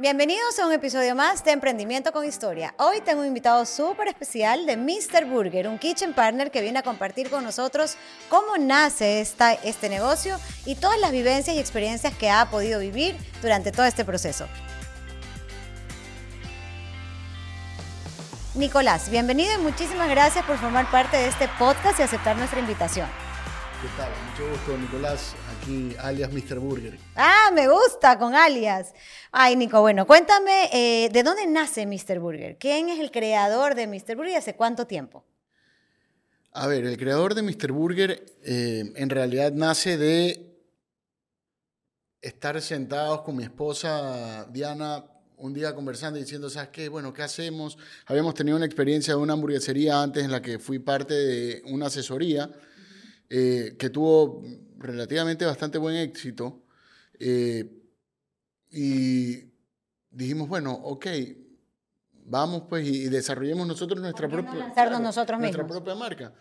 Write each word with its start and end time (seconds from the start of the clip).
Bienvenidos 0.00 0.56
a 0.60 0.66
un 0.68 0.72
episodio 0.72 1.16
más 1.16 1.42
de 1.42 1.50
Emprendimiento 1.50 2.12
con 2.12 2.24
Historia. 2.24 2.72
Hoy 2.78 3.00
tengo 3.00 3.22
un 3.22 3.26
invitado 3.26 3.66
súper 3.66 4.06
especial 4.06 4.64
de 4.64 4.76
Mr. 4.76 5.26
Burger, 5.26 5.66
un 5.66 5.76
kitchen 5.76 6.14
partner 6.14 6.52
que 6.52 6.60
viene 6.60 6.78
a 6.78 6.84
compartir 6.84 7.28
con 7.28 7.42
nosotros 7.42 7.96
cómo 8.28 8.56
nace 8.58 9.20
esta, 9.20 9.54
este 9.54 9.88
negocio 9.88 10.38
y 10.64 10.76
todas 10.76 11.00
las 11.00 11.10
vivencias 11.10 11.56
y 11.56 11.58
experiencias 11.58 12.16
que 12.16 12.30
ha 12.30 12.48
podido 12.48 12.78
vivir 12.78 13.16
durante 13.42 13.72
todo 13.72 13.86
este 13.86 14.04
proceso. 14.04 14.46
Nicolás, 18.54 19.10
bienvenido 19.10 19.52
y 19.54 19.58
muchísimas 19.64 20.08
gracias 20.08 20.44
por 20.44 20.58
formar 20.58 20.88
parte 20.92 21.16
de 21.16 21.26
este 21.26 21.48
podcast 21.58 21.98
y 21.98 22.02
aceptar 22.04 22.36
nuestra 22.36 22.60
invitación. 22.60 23.08
¿Qué 23.82 23.88
tal? 23.96 24.12
Mucho 24.30 24.48
gusto, 24.48 24.78
Nicolás, 24.78 25.34
alias 25.98 26.32
Mr. 26.32 26.58
Burger. 26.58 26.98
Ah, 27.16 27.50
me 27.52 27.68
gusta 27.68 28.18
con 28.18 28.34
alias. 28.34 28.94
Ay, 29.32 29.56
Nico, 29.56 29.80
bueno, 29.80 30.06
cuéntame, 30.06 30.70
eh, 30.72 31.08
¿de 31.10 31.22
dónde 31.22 31.46
nace 31.46 31.86
Mr. 31.86 32.18
Burger? 32.18 32.56
¿Quién 32.58 32.88
es 32.88 32.98
el 33.00 33.10
creador 33.10 33.74
de 33.74 33.86
Mr. 33.86 34.16
Burger 34.16 34.32
y 34.32 34.36
hace 34.36 34.54
cuánto 34.54 34.86
tiempo? 34.86 35.24
A 36.52 36.66
ver, 36.66 36.84
el 36.84 36.96
creador 36.96 37.34
de 37.34 37.42
Mr. 37.42 37.72
Burger 37.72 38.24
eh, 38.42 38.92
en 38.96 39.10
realidad 39.10 39.52
nace 39.52 39.96
de 39.96 40.48
estar 42.20 42.60
sentados 42.60 43.22
con 43.22 43.36
mi 43.36 43.44
esposa 43.44 44.46
Diana 44.50 45.04
un 45.36 45.54
día 45.54 45.74
conversando 45.74 46.18
y 46.18 46.22
diciendo, 46.22 46.50
¿sabes 46.50 46.70
qué? 46.70 46.88
Bueno, 46.88 47.12
¿qué 47.12 47.22
hacemos? 47.22 47.78
Habíamos 48.06 48.34
tenido 48.34 48.56
una 48.56 48.66
experiencia 48.66 49.14
de 49.14 49.20
una 49.20 49.34
hamburguesería 49.34 50.02
antes 50.02 50.24
en 50.24 50.32
la 50.32 50.42
que 50.42 50.58
fui 50.58 50.80
parte 50.80 51.14
de 51.14 51.62
una 51.66 51.86
asesoría 51.86 52.50
eh, 53.30 53.76
que 53.78 53.90
tuvo 53.90 54.42
relativamente 54.78 55.44
bastante 55.44 55.78
buen 55.78 55.96
éxito. 55.96 56.62
Eh, 57.18 57.82
y 58.70 59.52
dijimos, 60.10 60.48
bueno, 60.48 60.72
ok, 60.72 61.06
vamos 62.24 62.64
pues 62.68 62.86
y, 62.86 63.08
desarrollemos 63.08 63.66
nosotros 63.66 64.00
nuestra 64.00 64.28
propia, 64.28 64.72
nosotros 65.00 65.40
nuestra 65.40 65.66
propia 65.66 65.94
marca. 65.94 66.32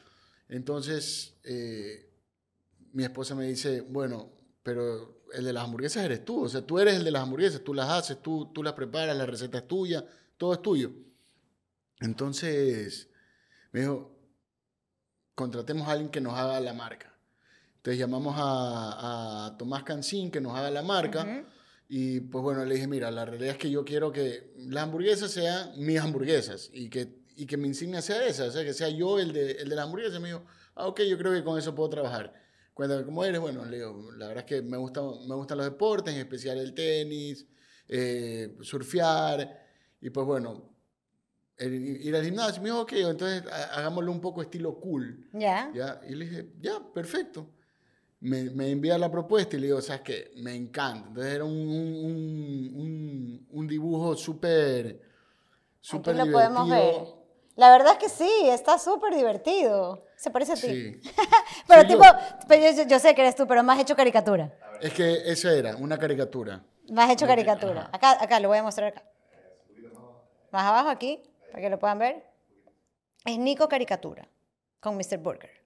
Entonces, 0.49 1.35
eh, 1.43 2.09
mi 2.93 3.03
esposa 3.03 3.35
me 3.35 3.45
dice, 3.45 3.81
bueno, 3.81 4.31
pero 4.63 5.23
el 5.33 5.43
de 5.43 5.53
las 5.53 5.63
hamburguesas 5.63 6.03
eres 6.03 6.23
tú, 6.23 6.43
o 6.43 6.49
sea, 6.49 6.61
tú 6.61 6.79
eres 6.79 6.95
el 6.95 7.03
de 7.03 7.11
las 7.11 7.23
hamburguesas, 7.23 7.61
tú 7.63 7.73
las 7.73 7.89
haces, 7.89 8.21
tú, 8.21 8.51
tú 8.53 8.63
las 8.63 8.73
preparas, 8.73 9.15
la 9.15 9.25
receta 9.25 9.59
es 9.59 9.67
tuya, 9.67 10.05
todo 10.37 10.53
es 10.53 10.61
tuyo. 10.61 10.91
Entonces, 11.99 13.09
me 13.71 13.81
dijo, 13.81 14.11
contratemos 15.35 15.87
a 15.87 15.91
alguien 15.91 16.09
que 16.09 16.21
nos 16.21 16.33
haga 16.33 16.59
la 16.59 16.73
marca. 16.73 17.16
Entonces 17.87 18.01
llamamos 18.01 18.35
a, 18.37 19.55
Tomás 19.57 19.83
Cancín 19.83 20.29
que 20.29 20.41
nos 20.41 20.53
haga 20.57 20.69
la 20.69 20.81
marca. 20.81 21.45
Y 21.87 22.19
pues 22.19 22.43
bueno, 22.43 22.65
le 22.65 22.75
dije, 22.75 22.85
mira, 22.85 23.09
la 23.11 23.23
realidad 23.23 23.51
es 23.51 23.57
que 23.57 23.71
yo 23.71 23.85
quiero 23.85 24.11
que 24.11 24.51
las 24.57 24.83
hamburguesas 24.83 25.31
sean 25.31 25.71
mis 25.77 25.97
hamburguesas 25.97 26.69
y 26.73 26.89
que, 26.89 27.21
y 27.37 27.45
que 27.45 27.55
mi 27.55 27.69
insignia 27.69 28.01
sea 28.01 28.27
esa, 28.27 28.43
o 28.47 28.51
sea, 28.51 28.65
que 28.65 28.73
sea 28.73 28.89
yo 28.89 29.19
el 29.19 29.31
de, 29.31 29.51
el 29.51 29.69
de 29.69 29.75
las 29.77 29.85
hamburguesas. 29.85 30.19
Me 30.19 30.27
dijo, 30.27 30.43
ah, 30.75 30.87
ok, 30.87 30.99
yo 31.03 31.17
creo 31.17 31.31
que 31.31 31.45
con 31.45 31.57
eso 31.57 31.73
puedo 31.73 31.89
trabajar. 31.89 32.33
Cuéntame 32.73 33.05
cómo 33.05 33.23
eres. 33.23 33.39
Bueno, 33.39 33.63
le 33.63 33.77
digo, 33.77 34.11
la 34.17 34.27
verdad 34.27 34.43
es 34.43 34.49
que 34.49 34.61
me, 34.61 34.75
gusta, 34.75 35.01
me 35.25 35.35
gustan 35.35 35.57
los 35.57 35.67
deportes, 35.67 36.13
en 36.13 36.19
especial 36.19 36.57
el 36.57 36.73
tenis, 36.73 37.47
eh, 37.87 38.57
surfear. 38.63 39.65
Y 40.01 40.09
pues 40.09 40.27
bueno, 40.27 40.73
ir 41.57 42.13
al 42.13 42.25
gimnasio. 42.25 42.61
Me 42.61 42.67
dijo, 42.67 42.81
ok, 42.81 42.91
entonces 42.91 43.43
hagámoslo 43.71 44.11
un 44.11 44.19
poco 44.19 44.41
estilo 44.41 44.77
cool. 44.77 45.29
Ya. 45.31 45.71
¿Ya? 45.73 46.01
Y 46.05 46.15
le 46.15 46.25
dije, 46.25 46.49
ya, 46.59 46.81
perfecto. 46.93 47.53
Me, 48.19 48.49
me 48.49 48.71
envía 48.71 48.97
la 48.97 49.11
propuesta 49.11 49.55
y 49.55 49.59
le 49.59 49.67
digo, 49.67 49.81
¿sabes 49.81 50.01
qué? 50.01 50.31
Me 50.37 50.55
encanta. 50.55 51.07
Entonces 51.09 51.33
era 51.33 51.45
un, 51.45 51.53
un, 52.75 53.47
un, 53.51 53.67
dibujo 53.67 54.15
súper, 54.15 54.99
súper 55.79 56.15
divertido. 56.15 56.25
lo 56.25 56.31
podemos 56.31 56.69
ver. 56.69 57.17
La 57.55 57.71
verdad 57.71 57.93
es 57.93 57.99
que 57.99 58.09
sí, 58.09 58.49
está 58.49 58.79
súper 58.79 59.15
divertido. 59.15 60.03
Se 60.15 60.31
parece 60.31 60.53
a 60.53 60.55
ti. 60.55 60.61
Sí. 60.61 61.01
pero 61.67 61.87
tipo, 61.87 62.03
yo. 62.03 62.83
Yo, 62.87 62.99
sé 62.99 63.13
que 63.13 63.21
eres 63.21 63.35
tú, 63.35 63.45
pero 63.47 63.63
más 63.63 63.79
hecho 63.79 63.95
caricatura. 63.95 64.51
Es 64.81 64.93
que 64.93 65.31
eso 65.31 65.49
era, 65.49 65.75
una 65.75 65.97
caricatura. 65.97 66.63
Más 66.89 67.09
hecho 67.09 67.27
caricatura. 67.27 67.89
Acá, 67.91 68.17
acá, 68.21 68.39
lo 68.39 68.47
voy 68.47 68.59
a 68.59 68.63
mostrar 68.63 68.89
acá. 68.89 69.03
Más 70.51 70.63
abajo 70.63 70.89
aquí 70.89 71.21
para 71.51 71.61
que 71.61 71.69
lo 71.69 71.79
puedan 71.79 71.99
ver. 71.99 72.23
Es 73.25 73.37
Nico 73.37 73.67
Caricatura 73.67 74.29
con 74.79 74.95
Mr. 74.95 75.17
Burger. 75.17 75.56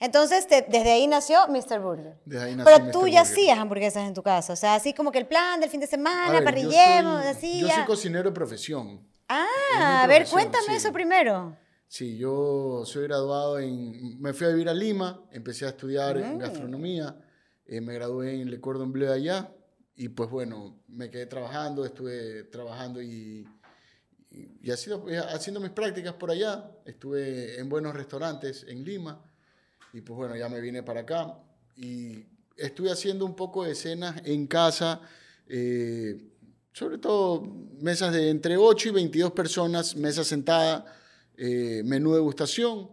Entonces, 0.00 0.46
desde 0.48 0.92
ahí 0.92 1.06
nació 1.06 1.46
Mr. 1.48 1.80
Burger. 1.80 2.18
Desde 2.24 2.44
ahí 2.44 2.54
nació 2.56 2.76
Pero 2.76 2.90
tú 2.90 3.08
ya 3.08 3.22
hacías 3.22 3.58
hamburguesas 3.58 4.06
en 4.06 4.14
tu 4.14 4.22
casa. 4.22 4.52
O 4.52 4.56
sea, 4.56 4.74
así 4.74 4.92
como 4.92 5.12
que 5.12 5.18
el 5.18 5.26
plan 5.26 5.60
del 5.60 5.70
fin 5.70 5.80
de 5.80 5.86
semana, 5.86 6.42
parrillemos, 6.42 7.24
así. 7.24 7.60
Yo 7.60 7.68
soy 7.68 7.84
cocinero 7.84 8.30
de 8.30 8.34
profesión. 8.34 9.06
Ah, 9.28 10.02
a 10.02 10.06
ver, 10.06 10.26
cuéntame 10.28 10.76
eso 10.76 10.92
primero. 10.92 11.56
Sí, 11.88 12.16
yo 12.18 12.82
soy 12.84 13.04
graduado 13.04 13.58
en. 13.58 14.20
Me 14.20 14.32
fui 14.32 14.46
a 14.46 14.50
vivir 14.50 14.68
a 14.68 14.74
Lima, 14.74 15.24
empecé 15.30 15.66
a 15.66 15.68
estudiar 15.68 16.18
en 16.18 16.36
mm. 16.36 16.38
gastronomía, 16.38 17.16
eh, 17.64 17.80
me 17.80 17.94
gradué 17.94 18.40
en 18.40 18.50
Le 18.50 18.60
Cordon 18.60 18.92
Bleu 18.92 19.12
allá, 19.12 19.52
y 19.94 20.08
pues 20.08 20.28
bueno, 20.28 20.80
me 20.88 21.10
quedé 21.10 21.26
trabajando, 21.26 21.84
estuve 21.84 22.44
trabajando 22.44 23.00
y 23.00 23.46
y 24.30 24.70
así, 24.70 24.90
haciendo 25.30 25.60
mis 25.60 25.70
prácticas 25.70 26.14
por 26.14 26.30
allá. 26.30 26.70
Estuve 26.84 27.58
en 27.58 27.68
buenos 27.68 27.94
restaurantes 27.94 28.64
en 28.68 28.84
Lima 28.84 29.22
y 29.96 30.02
pues 30.02 30.14
bueno, 30.14 30.36
ya 30.36 30.50
me 30.50 30.60
vine 30.60 30.82
para 30.82 31.00
acá 31.00 31.38
y 31.74 32.26
estuve 32.54 32.90
haciendo 32.90 33.24
un 33.24 33.34
poco 33.34 33.64
de 33.64 33.72
escenas 33.72 34.20
en 34.26 34.46
casa, 34.46 35.00
eh, 35.48 36.18
sobre 36.70 36.98
todo 36.98 37.40
mesas 37.80 38.12
de 38.12 38.28
entre 38.28 38.58
8 38.58 38.90
y 38.90 38.92
22 38.92 39.32
personas, 39.32 39.96
mesa 39.96 40.22
sentada, 40.22 40.84
eh, 41.38 41.80
menú 41.82 42.12
degustación, 42.12 42.90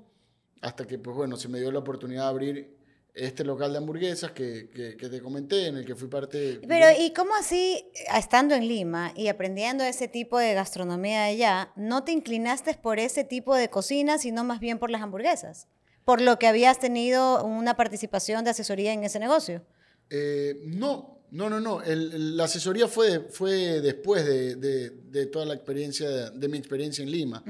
hasta 0.62 0.88
que 0.88 0.98
pues 0.98 1.14
bueno, 1.14 1.36
se 1.36 1.50
me 1.50 1.60
dio 1.60 1.74
la 1.74 1.80
oportunidad 1.80 2.22
de 2.22 2.30
abrir 2.30 2.78
este 3.14 3.44
local 3.44 3.74
de 3.74 3.80
hamburguesas 3.80 4.32
que, 4.32 4.70
que, 4.70 5.10
te 5.10 5.22
comenté, 5.22 5.68
en 5.68 5.76
el 5.76 5.86
que 5.86 5.96
fui 5.96 6.08
parte. 6.08 6.62
Pero, 6.66 6.86
¿y 6.98 7.12
cómo 7.12 7.36
así, 7.36 7.86
estando 8.16 8.56
en 8.56 8.66
Lima 8.66 9.12
y 9.14 9.28
aprendiendo 9.28 9.84
ese 9.84 10.08
tipo 10.08 10.40
de 10.40 10.54
gastronomía 10.54 11.26
allá, 11.26 11.74
no 11.76 12.06
te 12.06 12.14
inclinaste 12.14 12.74
por 12.76 12.98
ese 12.98 13.26
tipo 13.26 13.56
de 13.56 13.70
cocina, 13.70 14.18
sino 14.18 14.46
más 14.46 14.62
bien 14.62 14.80
por 14.80 14.90
las 14.90 15.02
hamburguesas? 15.02 15.68
Por 16.06 16.22
lo 16.22 16.38
que 16.38 16.48
habías 16.48 16.80
tenido 16.80 17.44
una 17.46 17.76
participación 17.76 18.44
de 18.44 18.50
asesoría 18.52 18.94
en 18.94 19.04
ese 19.04 19.20
negocio. 19.20 19.64
Eh, 20.10 20.62
no, 20.66 21.22
no, 21.32 21.50
no, 21.50 21.60
no. 21.60 21.82
la 21.86 22.44
asesoría 22.44 22.88
fue, 22.88 23.22
fue 23.22 23.82
después 23.82 24.26
de, 24.26 24.56
de, 24.90 25.26
toda 25.28 25.46
la 25.46 25.54
experiencia, 25.54 26.30
de, 26.30 26.48
mi 26.48 26.58
experiencia 26.58 27.04
en 27.04 27.12
Lima. 27.12 27.44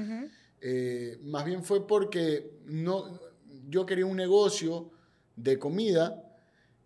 Eh, 0.60 1.18
más 1.22 1.44
bien 1.44 1.62
fue 1.62 1.86
porque 1.86 2.58
no, 2.64 3.20
yo 3.68 3.84
quería 3.84 4.06
un 4.06 4.16
negocio 4.16 4.90
de 5.36 5.58
comida 5.58 6.22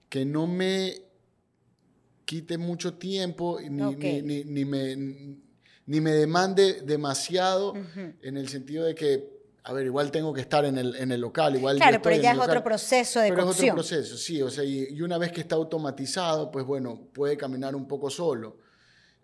que 0.09 0.25
no 0.25 0.47
me 0.47 1.03
quite 2.25 2.59
mucho 2.59 2.95
tiempo 2.95 3.61
ni, 3.61 4.43
ni, 4.45 4.65
me, 4.65 4.97
ni 5.87 6.01
me 6.01 6.11
demande 6.11 6.83
demasiado 6.83 7.75
en 8.23 8.37
el 8.37 8.49
sentido 8.49 8.85
de 8.85 8.95
que, 8.95 9.38
a 9.69 9.73
ver, 9.73 9.87
igual 9.87 10.11
tengo 10.11 10.33
que 10.33 10.41
estar 10.41 10.65
en 10.65 10.79
el, 10.79 10.97
en 10.97 11.13
el 11.13 11.21
local, 11.21 11.57
igual... 11.57 11.77
Claro, 11.77 12.01
pero 12.03 12.17
ya 12.17 12.33
es 12.33 12.39
otro 12.39 12.65
proceso 12.65 13.21
de 13.21 13.31
pero 13.31 13.51
es 13.51 13.61
otro 13.61 13.75
proceso, 13.75 14.17
sí, 14.17 14.41
o 14.43 14.51
sea, 14.51 14.65
y, 14.65 15.01
una 15.03 15.19
vez 15.19 15.31
que 15.31 15.41
está 15.41 15.57
automatizado, 15.57 16.51
pues 16.51 16.65
bueno, 16.65 17.09
puede 17.13 17.37
caminar 17.37 17.77
un 17.77 17.87
poco 17.87 18.11
solo. 18.11 18.57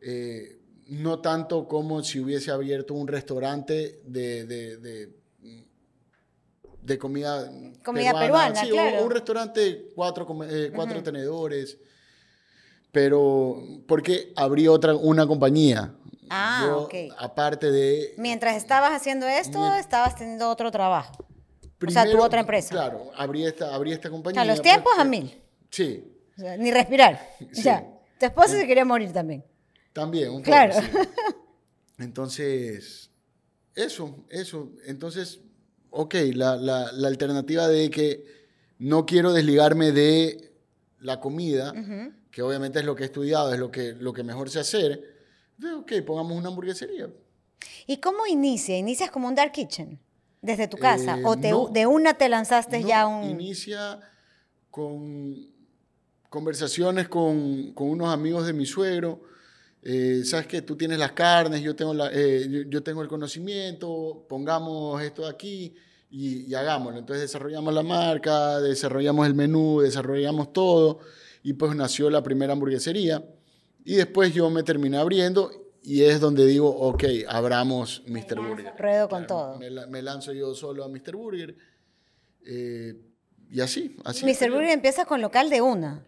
Eh, 0.00 0.60
no 0.88 1.20
tanto 1.20 1.66
como 1.66 2.02
si 2.02 2.20
hubiese 2.20 2.50
abierto 2.50 2.92
un 2.92 3.08
restaurante 3.08 4.02
de 4.04 4.44
de 6.84 6.98
comida, 6.98 7.50
comida 7.82 8.12
peruana, 8.12 8.62
sí, 8.62 8.70
un, 8.70 9.10
restaurante, 9.10 9.90
cuatro, 9.94 10.26
eh, 10.44 10.70
cuatro 10.74 11.02
tenedores, 11.02 11.78
pero 12.92 13.62
porque 13.86 14.32
abrí 14.36 14.68
otra, 14.68 14.94
una 14.94 15.26
compañía. 15.26 15.94
Ah, 16.30 16.76
ok. 16.76 16.94
Aparte 17.18 17.70
de... 17.70 18.14
Mientras 18.16 18.56
estabas 18.56 18.92
haciendo 18.92 19.26
esto, 19.26 19.74
estabas 19.74 20.16
teniendo 20.16 20.48
otro 20.48 20.70
trabajo. 20.70 21.26
o 21.86 21.90
sea, 21.90 22.10
tu 22.10 22.22
otra 22.22 22.40
empresa. 22.40 22.70
Claro, 22.70 23.10
abrí 23.16 23.44
esta, 23.46 23.74
abrí 23.74 23.92
esta 23.92 24.10
compañía. 24.10 24.42
A 24.42 24.44
los 24.44 24.62
tiempos 24.62 24.92
a 24.98 25.04
mil. 25.04 25.40
Sí. 25.70 26.04
ni 26.58 26.70
respirar. 26.70 27.20
Ya. 27.52 27.84
Tu 28.18 28.26
esposa 28.26 28.56
se 28.56 28.66
quería 28.66 28.84
morir 28.84 29.12
también. 29.12 29.44
También, 29.92 30.28
un 30.30 30.36
poco, 30.36 30.44
Claro. 30.44 30.74
Entonces, 31.98 33.10
eso, 33.74 34.24
eso. 34.28 34.72
Entonces, 34.86 35.40
ok, 35.90 36.14
la, 36.34 36.56
la, 36.56 36.92
la, 36.92 37.08
alternativa 37.08 37.68
de 37.68 37.90
que 37.90 38.24
no 38.78 39.06
quiero 39.06 39.32
desligarme 39.32 39.92
de 39.92 40.52
la 41.00 41.20
comida, 41.20 41.72
que 42.30 42.42
obviamente 42.42 42.80
es 42.80 42.84
lo 42.84 42.96
que 42.96 43.04
he 43.04 43.06
estudiado, 43.06 43.52
es 43.52 43.60
lo 43.60 43.70
que, 43.70 43.92
lo 43.92 44.12
que 44.12 44.24
mejor 44.24 44.50
sé 44.50 44.60
hacer, 44.60 45.13
ok, 45.80 45.92
pongamos 46.06 46.36
una 46.36 46.48
hamburguesería. 46.48 47.08
¿Y 47.86 47.98
cómo 47.98 48.26
inicia? 48.26 48.76
¿Inicias 48.76 49.10
como 49.10 49.28
un 49.28 49.34
dark 49.34 49.52
kitchen 49.52 49.98
desde 50.42 50.68
tu 50.68 50.76
casa? 50.76 51.18
¿O 51.24 51.34
eh, 51.34 51.52
de 51.72 51.86
una 51.86 52.14
te 52.14 52.28
lanzaste 52.28 52.82
ya 52.82 53.06
un...? 53.06 53.24
Inicia 53.30 54.00
con 54.70 55.54
conversaciones 56.34 57.08
con, 57.08 57.72
con, 57.74 57.88
unos 57.90 58.12
amigos 58.12 58.44
de 58.44 58.52
mi 58.52 58.66
suegro, 58.66 59.22
eh, 59.82 60.22
sabes 60.24 60.48
que 60.48 60.62
tú 60.62 60.74
tienes 60.74 60.98
las 60.98 61.12
carnes, 61.12 61.60
yo 61.60 61.76
tengo, 61.76 61.94
la, 61.94 62.10
eh, 62.12 62.48
yo, 62.50 62.62
yo 62.68 62.82
tengo 62.82 63.02
el 63.02 63.08
conocimiento, 63.08 64.26
pongamos 64.28 65.00
esto 65.00 65.28
aquí 65.28 65.76
y, 66.10 66.50
y 66.50 66.54
hagámoslo. 66.54 66.98
Entonces 66.98 67.22
desarrollamos 67.22 67.72
la 67.72 67.84
marca, 67.84 68.58
desarrollamos 68.60 69.28
el 69.28 69.34
menú, 69.34 69.80
desarrollamos 69.80 70.52
todo 70.52 70.98
y 71.44 71.52
pues 71.52 71.76
nació 71.76 72.10
la 72.10 72.24
primera 72.24 72.54
hamburguesería. 72.54 73.24
Y 73.84 73.96
después 73.96 74.32
yo 74.34 74.48
me 74.50 74.62
terminé 74.62 74.96
abriendo 74.96 75.50
y 75.82 76.02
es 76.02 76.18
donde 76.20 76.46
digo, 76.46 76.68
ok, 76.70 77.04
abramos 77.28 78.02
Mr. 78.06 78.36
Burger. 78.40 78.72
ruedo 78.78 79.08
con 79.08 79.24
Claro, 79.24 79.26
todo. 79.52 79.58
Me, 79.58 79.70
la- 79.70 79.86
me 79.86 80.00
lanzo 80.02 80.32
yo 80.32 80.54
solo 80.54 80.84
a 80.84 80.88
Mr. 80.88 81.16
Burger. 81.16 81.54
eh, 82.46 82.94
y 83.50 83.60
así, 83.60 83.96
así. 84.04 84.24
Mr. 84.24 84.50
Burger 84.50 84.70
empieza 84.70 85.04
con 85.04 85.20
local 85.20 85.48
de 85.50 85.60
una. 85.60 86.04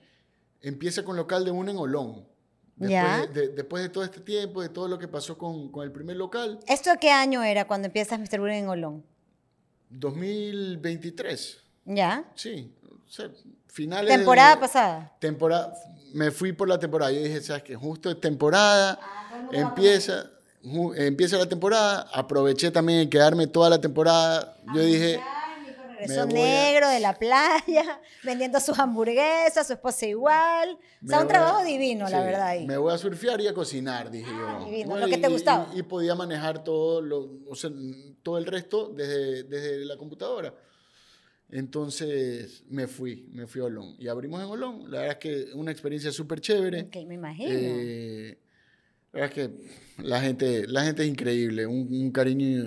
Empieza 0.62 1.04
con 1.04 1.16
local 1.16 1.44
de 1.44 1.50
una 1.50 1.70
en 1.70 1.76
Olón. 1.78 2.26
Después, 2.76 2.90
Ya. 2.90 3.26
De, 3.26 3.48
después 3.48 3.82
de 3.82 3.88
todo 3.90 4.04
este 4.04 4.20
tiempo, 4.20 4.60
de 4.62 4.68
todo 4.68 4.88
lo 4.88 4.98
que 4.98 5.06
pasó 5.08 5.38
con, 5.38 5.70
con 5.70 5.84
el 5.84 5.92
primer 5.92 6.16
local, 6.16 6.58
¿Esto 6.66 6.90
qué 7.00 7.10
año 7.10 7.42
era 7.42 7.66
cuando 7.66 7.86
empiezas 7.86 8.18
Mr. 8.18 8.38
Burger 8.40 8.56
en 8.56 8.68
Olón? 8.68 9.04
2023. 9.90 11.58
¿Ya? 11.84 12.24
Sí, 12.34 12.74
o 13.06 13.08
sea, 13.10 13.30
finales 13.68 14.10
de- 14.10 14.16
Temporada 14.16 14.58
pasada. 14.58 15.16
temporada, 15.20 15.72
me 16.12 16.30
fui 16.30 16.52
por 16.52 16.68
la 16.68 16.78
temporada. 16.78 17.12
Yo 17.12 17.20
dije, 17.22 17.40
¿sabes 17.40 17.62
qué? 17.62 17.74
Justo 17.76 18.10
es 18.10 18.20
temporada, 18.20 18.98
Ah, 19.02 19.48
empieza, 19.52 20.30
ju- 20.62 20.94
empieza 20.96 21.36
la 21.36 21.46
temporada. 21.48 22.08
Aproveché 22.12 22.70
también 22.70 23.00
de 23.00 23.08
quedarme 23.10 23.46
toda 23.46 23.70
la 23.70 23.80
temporada. 23.80 24.56
Yo 24.74 24.80
dije, 24.80 25.20
Regresó 25.98 26.26
me 26.26 26.32
voy 26.34 26.40
a- 26.42 26.44
negro 26.44 26.88
de 26.90 27.00
la 27.00 27.14
playa, 27.14 28.00
vendiendo 28.22 28.60
sus 28.60 28.78
hamburguesas, 28.78 29.66
su 29.66 29.72
esposa 29.72 30.06
igual. 30.06 30.78
O 31.04 31.08
sea, 31.08 31.18
me 31.18 31.24
un 31.24 31.24
a- 31.24 31.28
trabajo 31.28 31.64
divino, 31.64 32.08
la 32.08 32.20
verdad. 32.20 32.48
ahí. 32.48 32.66
Me 32.66 32.76
voy 32.76 32.92
a 32.92 32.98
surfear 32.98 33.40
y 33.40 33.48
a 33.48 33.54
cocinar, 33.54 34.10
dije 34.10 34.30
yo. 34.30 34.64
divino, 34.66 34.96
lo 34.98 35.06
que 35.06 35.16
te 35.18 35.28
y- 35.28 35.32
gustaba. 35.32 35.68
Y, 35.74 35.78
y 35.78 35.82
podía 35.82 36.14
manejar 36.14 36.62
todo, 36.64 37.00
lo, 37.00 37.30
o 37.48 37.54
sea, 37.54 37.70
todo 38.22 38.36
el 38.38 38.44
resto 38.46 38.88
desde, 38.94 39.44
desde 39.44 39.84
la 39.86 39.96
computadora. 39.96 40.52
Entonces 41.48 42.64
me 42.68 42.86
fui, 42.86 43.28
me 43.32 43.46
fui 43.46 43.60
a 43.60 43.64
Olón. 43.64 43.94
Y 43.98 44.08
abrimos 44.08 44.42
en 44.42 44.48
Olón. 44.48 44.90
La 44.90 45.00
verdad 45.02 45.12
es 45.12 45.18
que 45.18 45.54
una 45.54 45.70
experiencia 45.70 46.10
súper 46.10 46.40
chévere. 46.40 46.82
Ok, 46.82 46.96
me 47.06 47.14
imagino. 47.14 47.50
Eh, 47.52 48.38
la 49.12 49.20
verdad 49.20 49.38
es 49.38 49.48
que 49.48 50.02
la 50.02 50.20
gente, 50.20 50.66
la 50.66 50.84
gente 50.84 51.02
es 51.02 51.08
increíble, 51.08 51.66
un, 51.66 51.88
un 51.90 52.10
cariño 52.10 52.66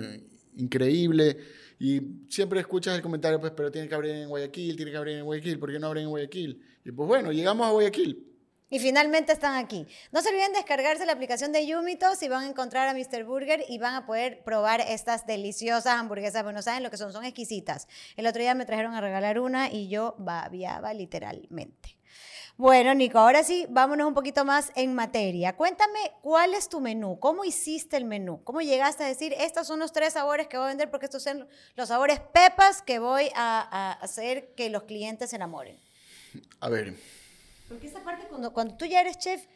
increíble. 0.56 1.36
Y 1.78 2.00
siempre 2.28 2.60
escuchas 2.60 2.96
el 2.96 3.02
comentario, 3.02 3.40
pues, 3.40 3.52
pero 3.56 3.70
tiene 3.70 3.88
que 3.88 3.94
abrir 3.94 4.12
en 4.12 4.28
Guayaquil, 4.28 4.76
tiene 4.76 4.90
que 4.90 4.96
abrir 4.98 5.16
en 5.16 5.24
Guayaquil, 5.24 5.58
¿por 5.58 5.72
qué 5.72 5.78
no 5.78 5.86
abren 5.86 6.04
en 6.04 6.10
Guayaquil? 6.10 6.60
Y 6.84 6.92
pues 6.92 7.08
bueno, 7.08 7.32
llegamos 7.32 7.66
a 7.66 7.70
Guayaquil. 7.70 8.29
Y 8.70 8.78
finalmente 8.78 9.32
están 9.32 9.56
aquí. 9.56 9.86
No 10.12 10.22
se 10.22 10.28
olviden 10.28 10.52
descargarse 10.52 11.04
la 11.04 11.12
aplicación 11.12 11.50
de 11.50 11.66
Yumitos 11.66 12.22
y 12.22 12.28
van 12.28 12.44
a 12.44 12.48
encontrar 12.48 12.88
a 12.88 12.94
Mr. 12.94 13.24
Burger 13.24 13.64
y 13.68 13.78
van 13.78 13.94
a 13.94 14.06
poder 14.06 14.44
probar 14.44 14.80
estas 14.80 15.26
deliciosas 15.26 15.98
hamburguesas. 15.98 16.44
Bueno, 16.44 16.62
saben 16.62 16.84
lo 16.84 16.90
que 16.90 16.96
son, 16.96 17.12
son 17.12 17.24
exquisitas. 17.24 17.88
El 18.16 18.28
otro 18.28 18.40
día 18.40 18.54
me 18.54 18.64
trajeron 18.64 18.94
a 18.94 19.00
regalar 19.00 19.40
una 19.40 19.68
y 19.70 19.88
yo 19.88 20.14
babiaba 20.18 20.94
literalmente. 20.94 21.96
Bueno, 22.56 22.94
Nico, 22.94 23.18
ahora 23.18 23.42
sí, 23.42 23.66
vámonos 23.70 24.06
un 24.06 24.14
poquito 24.14 24.44
más 24.44 24.70
en 24.76 24.94
materia. 24.94 25.56
Cuéntame 25.56 25.98
cuál 26.20 26.54
es 26.54 26.68
tu 26.68 26.78
menú, 26.78 27.18
cómo 27.18 27.44
hiciste 27.44 27.96
el 27.96 28.04
menú, 28.04 28.44
cómo 28.44 28.60
llegaste 28.60 29.02
a 29.02 29.06
decir, 29.06 29.34
estos 29.38 29.66
son 29.66 29.78
los 29.80 29.92
tres 29.92 30.12
sabores 30.12 30.46
que 30.46 30.58
voy 30.58 30.66
a 30.66 30.68
vender 30.68 30.90
porque 30.90 31.06
estos 31.06 31.22
son 31.22 31.48
los 31.74 31.88
sabores 31.88 32.20
pepas 32.20 32.82
que 32.82 32.98
voy 32.98 33.30
a, 33.34 33.66
a 33.70 33.92
hacer 33.92 34.54
que 34.54 34.68
los 34.68 34.82
clientes 34.82 35.30
se 35.30 35.36
enamoren. 35.36 35.80
A 36.60 36.68
ver, 36.68 36.94
Porque 37.70 37.86
esa 37.86 38.02
parte, 38.02 38.26
cuando, 38.28 38.52
cuando 38.52 38.74
tú 38.74 38.84
ya 38.84 39.00
eres 39.00 39.16
chef, 39.16 39.46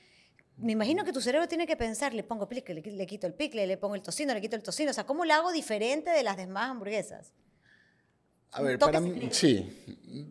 me 0.56 0.70
imagino 0.70 1.04
que 1.04 1.12
tu 1.12 1.20
cerebro 1.20 1.48
tiene 1.48 1.66
que 1.66 1.76
pensar, 1.76 2.14
le 2.14 2.22
pongo 2.22 2.48
picle, 2.48 2.74
le, 2.76 2.80
le 2.92 3.06
quito 3.06 3.26
el 3.26 3.34
picle, 3.34 3.66
le 3.66 3.76
pongo 3.76 3.96
el 3.96 4.02
tocino, 4.02 4.32
le 4.32 4.40
quito 4.40 4.54
el 4.54 4.62
tocino. 4.62 4.92
O 4.92 4.94
sea, 4.94 5.04
¿cómo 5.04 5.24
lo 5.24 5.34
hago 5.34 5.50
diferente 5.50 6.10
de 6.10 6.22
las 6.22 6.36
demás 6.36 6.70
hamburguesas? 6.70 7.32
A 8.52 8.62
ver, 8.62 8.78
para 8.78 9.00
mí, 9.00 9.10
secreto. 9.10 9.34
sí, 9.34 9.66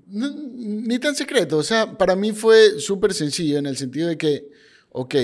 No, 0.07 0.29
ni 0.29 0.97
tan 0.97 1.13
secreto, 1.13 1.57
o 1.57 1.63
sea, 1.63 1.97
para 1.97 2.15
mí 2.15 2.31
fue 2.31 2.79
súper 2.79 3.13
sencillo 3.13 3.57
en 3.57 3.65
el 3.65 3.75
sentido 3.75 4.07
de 4.07 4.17
que, 4.17 4.49
ok, 4.93 5.15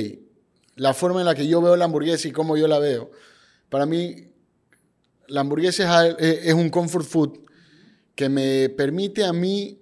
la 0.76 0.94
forma 0.94 1.22
en 1.22 1.28
la 1.28 1.34
que 1.34 1.48
yo 1.48 1.62
veo 1.62 1.78
la 1.78 1.86
hamburguesa 1.86 2.28
y 2.28 2.34
cómo 2.34 2.58
yo 2.58 2.68
la 2.68 2.78
veo, 2.80 3.10
para 3.70 3.86
mí 3.86 4.28
la 5.28 5.40
hamburguesa 5.42 6.08
es- 6.10 6.48
es 6.48 6.54
un 6.54 6.70
comfort 6.70 7.06
food 7.06 7.40
que 8.16 8.28
me 8.28 8.68
permite 8.68 9.24
a 9.24 9.32
mí 9.32 9.79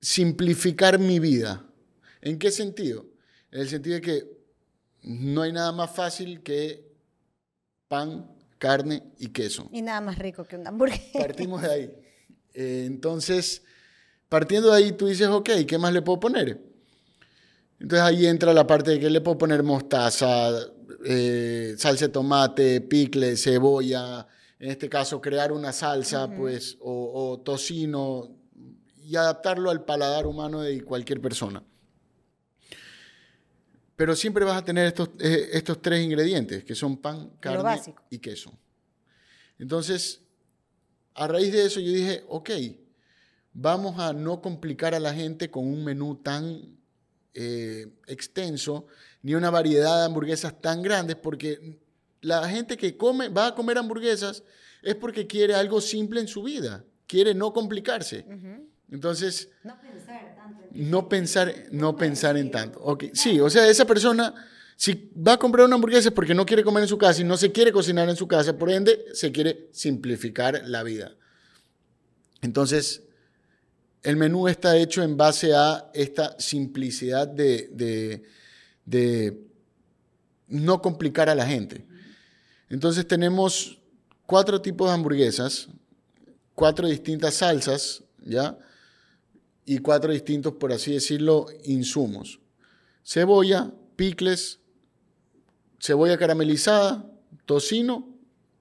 simplificar 0.00 0.98
mi 0.98 1.18
vida. 1.18 1.64
¿En 2.20 2.38
qué 2.38 2.50
sentido? 2.50 3.06
En 3.50 3.60
el 3.60 3.68
sentido 3.68 3.96
de 3.96 4.00
que 4.00 4.38
no 5.02 5.42
hay 5.42 5.52
nada 5.52 5.72
más 5.72 5.90
fácil 5.90 6.42
que 6.42 6.84
pan, 7.88 8.30
carne 8.58 9.02
y 9.18 9.28
queso. 9.28 9.68
Y 9.72 9.82
nada 9.82 10.00
más 10.00 10.18
rico 10.18 10.44
que 10.44 10.56
una 10.56 10.70
hamburguesa. 10.70 11.18
Partimos 11.18 11.62
de 11.62 11.70
ahí. 11.70 11.94
Eh, 12.54 12.84
entonces, 12.86 13.62
partiendo 14.28 14.70
de 14.70 14.76
ahí, 14.76 14.92
tú 14.92 15.06
dices, 15.06 15.28
ok, 15.28 15.50
¿qué 15.66 15.78
más 15.78 15.92
le 15.92 16.02
puedo 16.02 16.20
poner? 16.20 16.60
Entonces 17.80 18.00
ahí 18.00 18.26
entra 18.26 18.52
la 18.52 18.66
parte 18.66 18.92
de 18.92 19.00
que 19.00 19.08
le 19.08 19.20
puedo 19.20 19.38
poner 19.38 19.62
mostaza, 19.62 20.50
eh, 21.04 21.74
salsa 21.78 22.06
de 22.06 22.12
tomate, 22.12 22.80
picle, 22.80 23.36
cebolla, 23.36 24.26
en 24.58 24.70
este 24.70 24.88
caso 24.88 25.20
crear 25.20 25.52
una 25.52 25.72
salsa, 25.72 26.28
pues, 26.28 26.76
o, 26.80 27.30
o 27.30 27.40
tocino, 27.40 28.37
y 29.08 29.16
adaptarlo 29.16 29.70
al 29.70 29.86
paladar 29.86 30.26
humano 30.26 30.60
de 30.60 30.84
cualquier 30.84 31.18
persona. 31.18 31.62
Pero 33.96 34.14
siempre 34.14 34.44
vas 34.44 34.58
a 34.58 34.64
tener 34.64 34.86
estos, 34.86 35.08
eh, 35.18 35.48
estos 35.54 35.80
tres 35.80 36.04
ingredientes, 36.04 36.62
que 36.62 36.74
son 36.74 36.98
pan, 36.98 37.30
carne 37.40 37.80
y 38.10 38.18
queso. 38.18 38.52
Entonces, 39.58 40.20
a 41.14 41.26
raíz 41.26 41.52
de 41.52 41.64
eso 41.64 41.80
yo 41.80 41.90
dije, 41.90 42.22
ok, 42.28 42.50
vamos 43.54 43.98
a 43.98 44.12
no 44.12 44.42
complicar 44.42 44.94
a 44.94 45.00
la 45.00 45.14
gente 45.14 45.50
con 45.50 45.66
un 45.66 45.84
menú 45.84 46.16
tan 46.16 46.76
eh, 47.32 47.86
extenso, 48.08 48.88
ni 49.22 49.34
una 49.34 49.48
variedad 49.48 50.00
de 50.00 50.04
hamburguesas 50.04 50.60
tan 50.60 50.82
grandes, 50.82 51.16
porque 51.16 51.78
la 52.20 52.46
gente 52.46 52.76
que 52.76 52.98
come, 52.98 53.30
va 53.30 53.46
a 53.46 53.54
comer 53.54 53.78
hamburguesas 53.78 54.42
es 54.82 54.96
porque 54.96 55.26
quiere 55.26 55.54
algo 55.54 55.80
simple 55.80 56.20
en 56.20 56.28
su 56.28 56.42
vida, 56.42 56.84
quiere 57.06 57.32
no 57.32 57.54
complicarse. 57.54 58.26
Entonces, 58.90 59.50
No 59.64 59.78
pensar 59.80 60.34
tanto. 60.36 60.64
no 60.72 61.08
pensar, 61.08 61.54
no 61.72 61.96
pensar 61.96 62.36
en 62.36 62.50
tanto. 62.50 62.80
Ok, 62.80 63.04
Sí, 63.12 63.38
o 63.40 63.50
sea, 63.50 63.68
esa 63.68 63.84
persona, 63.86 64.34
si 64.76 65.10
va 65.16 65.34
a 65.34 65.38
comprar 65.38 65.66
una 65.66 65.74
hamburguesa 65.74 66.08
es 66.08 66.14
porque 66.14 66.34
no 66.34 66.46
quiere 66.46 66.64
comer 66.64 66.82
en 66.84 66.88
su 66.88 66.98
casa 66.98 67.20
y 67.20 67.24
no 67.24 67.36
se 67.36 67.52
quiere 67.52 67.72
cocinar 67.72 68.08
en 68.08 68.16
su 68.16 68.26
casa, 68.26 68.56
por 68.56 68.70
ende, 68.70 69.04
se 69.12 69.30
quiere 69.32 69.68
simplificar 69.72 70.62
la 70.66 70.82
vida. 70.82 71.14
Entonces, 72.42 73.02
el 74.02 74.16
menú 74.16 74.48
está 74.48 74.76
hecho 74.76 75.02
en 75.02 75.16
base 75.16 75.54
a 75.54 75.90
esta 75.92 76.36
simplicidad 76.38 77.26
de, 77.28 77.68
de- 77.72 78.22
de 78.84 79.38
no 80.46 80.80
complicar 80.80 81.28
a 81.28 81.34
la 81.34 81.46
gente. 81.46 81.84
Entonces, 82.70 83.06
tenemos 83.06 83.78
cuatro 84.24 84.62
tipos 84.62 84.88
de 84.88 84.94
hamburguesas, 84.94 85.68
cuatro 86.54 86.86
distintas 86.88 87.34
salsas, 87.34 88.02
¿ya? 88.24 88.56
Y 89.68 89.80
cuatro 89.80 90.10
distintos, 90.10 90.54
por 90.54 90.72
así 90.72 90.94
decirlo, 90.94 91.44
insumos. 91.64 92.40
Cebolla, 93.04 93.70
picles, 93.96 94.60
cebolla 95.78 96.16
caramelizada, 96.16 97.04
tocino 97.44 98.08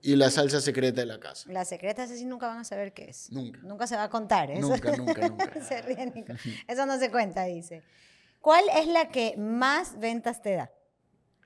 y 0.02 0.18
la 0.18 0.30
salsa 0.30 0.60
secreta 0.60 1.00
de 1.00 1.08
la 1.08 1.18
casa. 1.18 1.50
Las 1.50 1.70
secretas 1.70 2.12
así 2.12 2.26
nunca 2.26 2.48
van 2.48 2.58
a 2.58 2.64
saber 2.66 2.94
qué 2.94 3.06
es. 3.06 3.32
Nunca. 3.32 3.62
Nunca 3.64 3.88
se 3.88 3.96
va 3.96 4.04
a 4.04 4.10
contar. 4.10 4.52
Eso. 4.52 4.68
Nunca, 4.68 4.98
nunca, 4.98 5.30
nunca. 5.30 5.64
se 5.66 5.82
ríe, 5.82 6.12
Nico. 6.14 6.34
Eso 6.68 6.86
no 6.86 7.00
se 7.00 7.10
cuenta, 7.10 7.46
dice. 7.46 7.84
¿Cuál 8.42 8.66
es 8.76 8.88
la 8.88 9.08
que 9.08 9.38
más 9.38 9.98
ventas 10.02 10.42
te 10.42 10.56
da? 10.56 10.74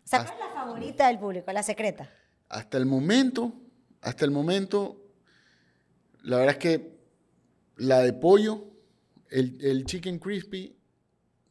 O 0.03 0.07
sea, 0.07 0.25
¿cuál 0.25 0.39
es 0.39 0.39
la 0.39 0.59
favorita 0.59 1.07
del 1.07 1.19
público? 1.19 1.51
La 1.51 1.61
secreta. 1.61 2.11
Hasta 2.49 2.79
el 2.79 2.87
momento, 2.87 3.53
hasta 4.01 4.25
el 4.25 4.31
momento, 4.31 4.99
la 6.23 6.37
verdad 6.37 6.53
es 6.53 6.57
que 6.57 6.99
la 7.75 7.99
de 7.99 8.13
pollo, 8.13 8.70
el, 9.31 9.57
el 9.61 9.85
chicken 9.85 10.19
crispy, 10.19 10.75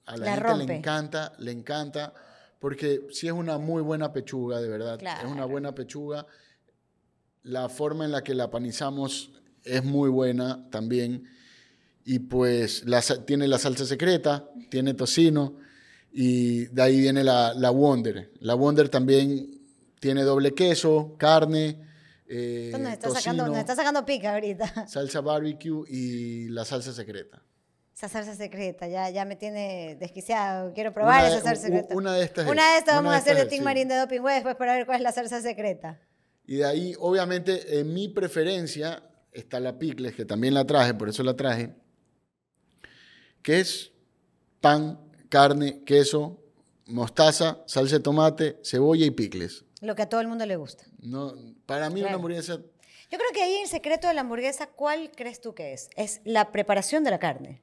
a 0.07 0.17
la, 0.17 0.25
La 0.27 0.33
gente 0.35 0.49
rompe. 0.49 0.67
le 0.67 0.77
encanta, 0.77 1.33
le 1.39 1.51
encanta, 1.51 2.15
porque 2.59 3.07
sí 3.11 3.27
es 3.27 3.33
una 3.33 3.59
muy 3.59 3.83
buena 3.83 4.13
pechuga, 4.13 4.61
de 4.61 4.69
verdad. 4.69 5.01
Es 5.03 5.31
una 5.31 5.47
buena 5.47 5.75
pechuga. 5.75 6.27
La 7.43 7.69
forma 7.69 8.05
en 8.05 8.13
la 8.13 8.23
que 8.23 8.35
la 8.35 8.51
panizamos 8.51 9.33
es 9.65 9.83
muy 9.83 10.11
buena 10.11 10.69
también. 10.71 11.25
Y 12.05 12.19
pues 12.21 12.85
la 12.87 13.01
tiene 13.27 13.49
la 13.49 13.59
salsa 13.59 13.87
secreta, 13.87 14.49
tiene 14.71 14.95
tocino, 14.95 15.57
y 16.13 16.67
de 16.67 16.83
ahí 16.83 17.01
viene 17.01 17.25
la, 17.25 17.55
la 17.55 17.71
Wonder. 17.71 18.31
La 18.41 18.55
Wonder 18.55 18.89
también 18.89 19.61
tiene 20.01 20.23
doble 20.23 20.55
queso, 20.55 21.15
carne, 21.19 21.79
eh, 22.33 22.71
Entonces 22.73 22.81
nos 22.81 22.93
está, 22.93 23.11
sacando, 23.11 23.43
tocino, 23.43 23.47
nos 23.49 23.59
está 23.59 23.75
sacando 23.75 24.07
pica 24.07 24.35
ahorita. 24.35 24.87
salsa 24.87 25.21
barbecue 25.21 25.85
y 25.89 26.49
la 26.49 26.65
salsa 26.65 26.93
secreta. 26.93 27.43
Esa 28.01 28.09
salsa 28.09 28.35
secreta, 28.35 28.89
ya, 28.89 29.11
ya 29.11 29.27
me 29.27 29.37
tiene 29.37 29.95
desquiciado. 30.01 30.73
Quiero 30.73 30.95
probar 30.95 31.23
esa 31.27 31.43
salsa 31.43 31.67
secreta. 31.67 31.95
Una 31.95 32.15
de 32.15 32.25
estas. 32.25 32.49
Una 32.49 32.73
de 32.73 32.79
estas 32.79 32.95
vamos 32.95 33.13
a 33.13 33.19
hacer 33.19 33.37
de 33.37 33.45
Team 33.45 33.63
Marín 33.63 33.89
de 33.89 33.97
Doping 33.97 34.21
Web 34.21 34.37
después 34.37 34.57
para 34.57 34.73
ver 34.73 34.87
cuál 34.87 34.97
es 34.97 35.03
la 35.03 35.13
salsa 35.13 35.43
secreta. 35.43 36.01
Y 36.47 36.57
de 36.57 36.65
ahí, 36.65 36.95
obviamente, 36.99 37.79
en 37.79 37.93
mi 37.93 38.09
preferencia 38.09 39.03
está 39.33 39.61
la 39.61 39.79
picles, 39.79 40.15
que 40.15 40.25
también 40.25 40.55
la 40.55 40.65
traje, 40.65 40.95
por 40.95 41.11
eso 41.11 41.23
la 41.23 41.37
traje, 41.37 41.75
que 43.43 43.61
es 43.61 43.93
pan, 44.63 44.99
carne, 45.29 45.85
queso, 45.85 46.43
mostaza, 46.87 47.59
salsa 47.67 47.97
de 47.97 48.03
tomate, 48.03 48.61
cebolla 48.65 49.05
y 49.05 49.11
picles. 49.11 49.67
Lo 49.83 49.95
que 49.95 50.01
a 50.01 50.09
todo 50.09 50.23
el 50.23 50.29
mundo 50.29 50.47
le 50.47 50.57
gusta. 50.57 50.85
No, 51.01 51.35
para 51.67 51.91
mí 51.91 52.01
una 52.01 52.15
hamburguesa... 52.15 52.55
Yo 52.55 53.19
creo 53.19 53.31
que 53.35 53.43
ahí 53.43 53.57
el 53.57 53.69
secreto 53.69 54.09
de 54.09 54.15
la 54.15 54.23
hamburguesa, 54.23 54.69
¿cuál 54.69 55.11
crees 55.15 55.43
tú 55.43 55.55
que 55.55 55.75
es? 55.75 55.91
Es 55.97 56.23
la 56.25 56.51
preparación 56.51 57.05
de 57.05 57.11
la 57.11 57.19
carne. 57.19 57.61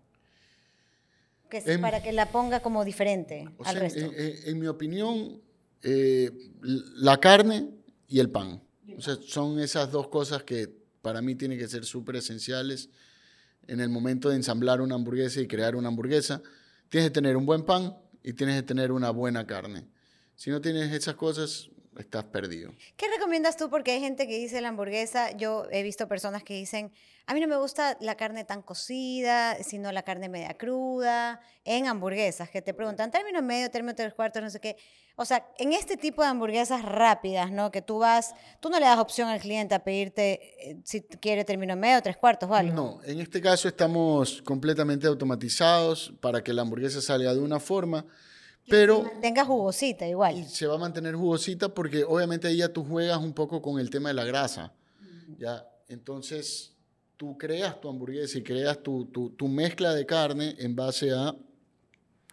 Que 1.49 1.57
es 1.57 1.77
para 1.79 2.01
que 2.03 2.11
la 2.11 2.31
ponga 2.31 2.61
como 2.61 2.83
diferente 2.83 3.47
al 3.63 3.75
resto. 3.75 4.11
En, 4.15 4.59
mi 4.59 4.67
opinión, 4.67 5.41
eh, 5.81 6.31
la 6.61 7.19
carne 7.19 7.69
y 8.07 8.19
el 8.19 8.29
pan. 8.29 8.61
O 8.97 9.01
sea, 9.01 9.17
son 9.25 9.59
esas 9.59 9.91
dos 9.91 10.07
cosas 10.07 10.43
que 10.43 10.69
para 11.01 11.21
mí 11.21 11.35
tienen 11.35 11.57
que 11.57 11.67
ser 11.67 11.85
súper 11.85 12.17
esenciales 12.17 12.89
en 13.67 13.79
el 13.79 13.89
momento 13.89 14.29
de 14.29 14.35
ensamblar 14.35 14.81
una 14.81 14.95
hamburguesa 14.95 15.41
y 15.41 15.47
crear 15.47 15.75
una 15.75 15.89
hamburguesa. 15.89 16.41
Tienes 16.89 17.09
que 17.09 17.13
tener 17.13 17.37
un 17.37 17.45
buen 17.45 17.63
pan 17.63 17.95
y 18.23 18.33
tienes 18.33 18.55
que 18.57 18.63
tener 18.63 18.91
una 18.91 19.09
buena 19.11 19.45
carne. 19.45 19.87
Si 20.35 20.49
no 20.49 20.61
tienes 20.61 20.91
esas 20.91 21.15
cosas, 21.15 21.69
estás 21.97 22.23
perdido. 22.25 22.73
¿Qué 22.95 23.07
recomiendas 23.07 23.57
tú? 23.57 23.69
Porque 23.69 23.91
hay 23.91 23.99
gente 23.99 24.27
que 24.27 24.37
dice 24.37 24.61
la 24.61 24.69
hamburguesa, 24.69 25.31
yo 25.31 25.65
he 25.71 25.83
visto 25.83 26.07
personas 26.07 26.43
que 26.43 26.53
dicen, 26.53 26.91
a 27.25 27.33
mí 27.33 27.41
no 27.41 27.47
me 27.47 27.57
gusta 27.57 27.97
la 27.99 28.15
carne 28.15 28.45
tan 28.45 28.61
cocida, 28.61 29.61
sino 29.63 29.91
la 29.91 30.03
carne 30.03 30.29
media 30.29 30.57
cruda, 30.57 31.41
en 31.65 31.87
hamburguesas, 31.87 32.49
que 32.49 32.61
te 32.61 32.73
preguntan 32.73 33.11
término 33.11 33.41
medio, 33.41 33.69
término 33.69 33.95
tres 33.95 34.13
cuartos, 34.13 34.41
no 34.41 34.49
sé 34.49 34.59
qué. 34.59 34.77
O 35.17 35.25
sea, 35.25 35.45
en 35.57 35.73
este 35.73 35.97
tipo 35.97 36.21
de 36.21 36.29
hamburguesas 36.29 36.83
rápidas, 36.83 37.51
¿no? 37.51 37.71
Que 37.71 37.81
tú 37.81 37.99
vas, 37.99 38.33
tú 38.59 38.69
no 38.69 38.79
le 38.79 38.85
das 38.85 38.99
opción 38.99 39.29
al 39.29 39.39
cliente 39.39 39.75
a 39.75 39.83
pedirte 39.83 40.69
eh, 40.69 40.77
si 40.85 41.01
quiere 41.01 41.43
término 41.43 41.75
medio, 41.75 42.01
tres 42.01 42.17
cuartos 42.17 42.49
o 42.49 42.53
algo. 42.53 42.73
No, 42.73 43.03
en 43.03 43.19
este 43.19 43.41
caso 43.41 43.67
estamos 43.67 44.41
completamente 44.43 45.07
automatizados 45.07 46.13
para 46.21 46.43
que 46.43 46.53
la 46.53 46.61
hamburguesa 46.61 47.01
salga 47.01 47.33
de 47.33 47.39
una 47.39 47.59
forma 47.59 48.05
pero... 48.67 49.03
Se 49.03 49.13
mantenga 49.13 49.45
jugosita 49.45 50.07
igual. 50.07 50.37
Y 50.37 50.43
se 50.45 50.67
va 50.67 50.75
a 50.75 50.79
mantener 50.79 51.15
jugosita 51.15 51.69
porque 51.69 52.03
obviamente 52.03 52.47
ahí 52.47 52.57
ya 52.57 52.69
tú 52.69 52.83
juegas 52.83 53.19
un 53.19 53.33
poco 53.33 53.61
con 53.61 53.79
el 53.79 53.89
tema 53.89 54.09
de 54.09 54.15
la 54.15 54.25
grasa. 54.25 54.73
¿ya? 55.37 55.65
Entonces, 55.87 56.75
tú 57.15 57.37
creas 57.37 57.79
tu 57.79 57.89
hamburguesa 57.89 58.37
y 58.37 58.43
creas 58.43 58.81
tu, 58.81 59.05
tu, 59.05 59.31
tu, 59.31 59.47
mezcla 59.47 59.93
de 59.93 60.05
carne 60.05 60.55
en 60.59 60.75
base 60.75 61.11
a 61.11 61.35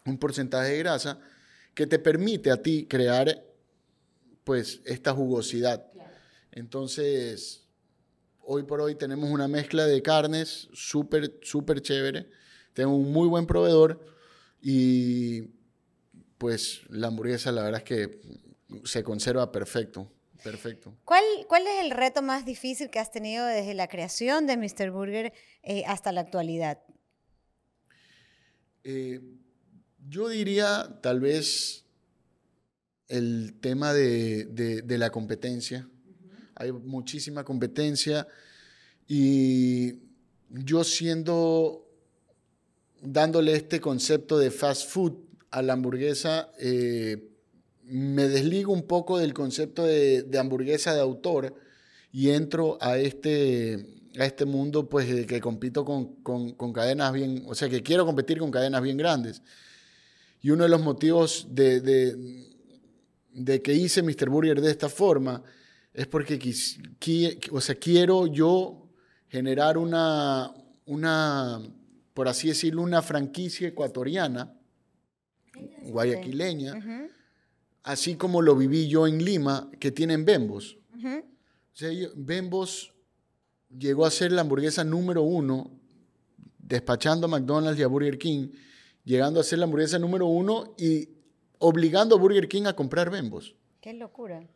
un 0.05 0.19
porcentaje 0.19 0.73
de 0.73 0.79
grasa 0.79 1.19
que 1.75 1.87
te 1.87 1.99
permite 1.99 2.51
a 2.51 2.61
ti 2.61 2.87
crear 2.87 3.43
pues 4.45 4.81
esta 4.85 5.13
jugosidad. 5.13 5.87
Entonces, 6.53 7.65
hoy 8.43 8.63
por 8.63 8.81
hoy 8.81 8.95
tenemos 8.95 9.31
una 9.31 9.49
mezcla 9.49 9.87
de 9.87 10.03
carnes 10.03 10.69
súper, 10.73 11.39
súper 11.43 11.81
chévere. 11.81 12.29
Tengo 12.75 12.95
un 12.95 13.13
muy 13.13 13.27
buen 13.27 13.47
proveedor 13.47 14.01
y 14.61 15.43
pues 16.45 16.83
la 16.91 17.07
hamburguesa 17.07 17.51
la 17.53 17.63
verdad 17.63 17.81
es 17.81 17.85
que 17.85 18.21
se 18.85 19.03
conserva 19.03 19.51
perfecto. 19.51 20.13
Perfecto. 20.43 20.95
¿Cuál, 21.07 21.25
¿Cuál 21.49 21.63
es 21.67 21.83
el 21.83 21.91
reto 21.91 22.21
más 22.21 22.45
difícil 22.45 22.91
que 22.91 22.99
has 22.99 23.11
tenido 23.11 23.47
desde 23.47 23.73
la 23.73 23.89
creación 23.89 24.47
de 24.47 24.59
Mr. 24.59 24.91
Burger 24.91 25.33
eh, 25.63 25.85
hasta 25.87 26.13
la 26.13 26.21
actualidad? 26.21 26.83
Eh, 28.83 29.23
yo 30.07 30.29
diría 30.29 30.99
tal 31.03 31.21
vez 31.21 31.87
el 33.09 33.59
tema 33.63 33.95
de, 33.95 34.45
de, 34.45 34.99
la 34.99 35.09
competencia. 35.09 35.89
Hay 36.57 36.73
muchísima 36.73 37.43
competencia 37.43 38.29
y 39.09 39.95
yo 40.51 40.85
siendo, 40.85 41.89
dándole 43.01 43.55
este 43.55 43.81
concepto 43.81 44.37
de 44.37 44.51
fast 44.51 44.91
food, 44.91 45.25
a 45.55 45.63
la 45.63 45.75
hamburguesa, 45.75 46.51
eh, 46.59 47.31
me 47.85 48.27
desligo 48.29 48.73
un 48.73 48.83
poco 48.83 49.19
del 49.19 49.33
concepto 49.33 49.85
de, 49.85 50.27
hamburguesa 50.37 50.93
de 50.93 51.01
autor 51.01 51.55
y 52.11 52.31
entro 52.31 52.77
a 52.81 52.99
este, 52.99 53.87
a 54.19 54.25
este 54.27 54.47
mundo 54.47 54.89
pues 54.89 55.27
que 55.27 55.41
compito 55.41 55.85
con, 55.85 56.17
con, 56.25 56.73
cadenas 56.73 57.13
bien, 57.13 57.45
o 57.47 57.55
sea, 57.55 57.69
que 57.69 57.85
quiero 57.85 58.05
competir 58.05 58.41
con 58.41 58.51
cadenas 58.51 58.83
bien 58.83 58.97
grandes. 58.97 59.43
Y 60.41 60.51
uno 60.51 60.65
de 60.65 60.71
los 60.71 60.83
motivos 60.83 61.47
de, 61.51 61.81
de, 63.31 63.63
que 63.63 63.75
hice 63.75 64.03
Mr. 64.03 64.29
Burger 64.29 64.61
de 64.61 64.73
esta 64.73 64.89
forma 64.89 65.41
es 65.93 66.09
porque 66.09 66.37
o 67.53 67.61
sea, 67.61 67.77
quiero 67.77 68.27
yo 68.27 68.89
generar 69.29 69.79
una, 69.79 70.53
una, 70.85 71.63
por 72.13 72.27
así 72.27 72.49
decirlo, 72.49 72.83
una 72.83 73.03
franquicia 73.03 73.69
ecuatoriana 73.69 74.53
guayaquileña, 75.83 77.11
así 77.83 78.17
como 78.17 78.43
lo 78.43 78.57
viví 78.57 78.89
yo 78.89 79.07
en 79.07 79.25
Lima, 79.25 79.71
que 79.79 79.91
tienen 79.91 80.25
Bembos. 80.25 80.79
Bembos 82.15 82.93
llegó 83.77 84.07
a 84.07 84.11
ser 84.11 84.33
la 84.33 84.43
hamburguesa 84.43 84.85
número 84.85 85.23
uno, 85.23 85.71
despachando 86.59 87.27
a 87.27 87.31
McDonald's 87.31 87.79
y 87.79 87.83
a 87.83 87.89
Burger 87.89 88.19
King, 88.19 88.49
llegando 89.05 89.41
a 89.41 89.45
ser 89.45 89.59
la 89.59 89.65
hamburguesa 89.65 89.99
número 89.99 90.27
uno 90.27 90.75
y 90.79 91.09
obligando 91.59 92.17
a 92.17 92.19
Burger 92.19 92.49
King 92.49 92.65
a 92.67 92.75
comprar 92.75 93.11
Bembos. 93.11 93.55
Qué 93.81 93.93
locura. 93.93 94.47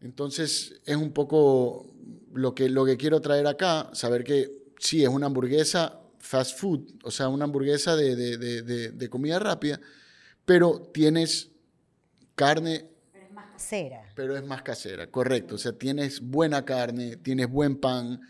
Entonces 0.00 0.80
es 0.84 0.96
un 0.96 1.12
poco 1.12 1.94
lo 2.32 2.54
que, 2.54 2.68
lo 2.68 2.84
que 2.84 2.96
quiero 2.96 3.20
traer 3.20 3.46
acá, 3.46 3.90
saber 3.92 4.24
que 4.24 4.50
sí, 4.78 5.02
es 5.02 5.08
una 5.08 5.26
hamburguesa 5.26 6.00
fast 6.18 6.58
food, 6.58 6.80
o 7.02 7.10
sea, 7.10 7.28
una 7.28 7.44
hamburguesa 7.44 7.96
de, 7.96 8.16
de 8.16 9.10
comida 9.10 9.38
rápida, 9.38 9.80
pero 10.44 10.80
tienes 10.92 11.50
carne. 12.34 12.86
Pero 13.12 13.24
es 13.24 13.32
más 13.32 13.46
casera. 13.52 14.12
Pero 14.14 14.36
es 14.36 14.44
más 14.44 14.62
casera, 14.62 15.06
correcto. 15.08 15.56
O 15.56 15.58
sea, 15.58 15.72
tienes 15.72 16.20
buena 16.20 16.64
carne, 16.64 17.16
tienes 17.16 17.48
buen 17.48 17.80
pan, 17.80 18.20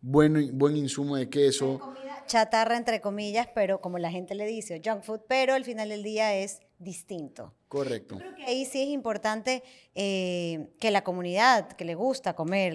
buen, 0.00 0.56
buen 0.56 0.76
insumo 0.76 1.16
de 1.16 1.28
queso. 1.28 1.78
Comida 1.78 2.04
chatarra, 2.26 2.76
entre 2.76 3.00
comillas, 3.00 3.48
pero 3.54 3.80
como 3.80 3.98
la 3.98 4.10
gente 4.10 4.34
le 4.34 4.46
dice, 4.46 4.80
junk 4.84 5.02
food, 5.02 5.20
pero 5.28 5.54
al 5.54 5.64
final 5.64 5.88
del 5.88 6.02
día 6.02 6.34
es 6.34 6.60
distinto. 6.78 7.54
Correcto. 7.68 8.16
creo 8.18 8.34
que 8.36 8.44
ahí 8.44 8.64
sí 8.64 8.82
es 8.82 8.88
importante 8.88 9.64
eh, 9.94 10.68
que 10.78 10.90
la 10.90 11.02
comunidad 11.02 11.68
que 11.72 11.84
le 11.84 11.94
gusta 11.94 12.34
comer, 12.34 12.74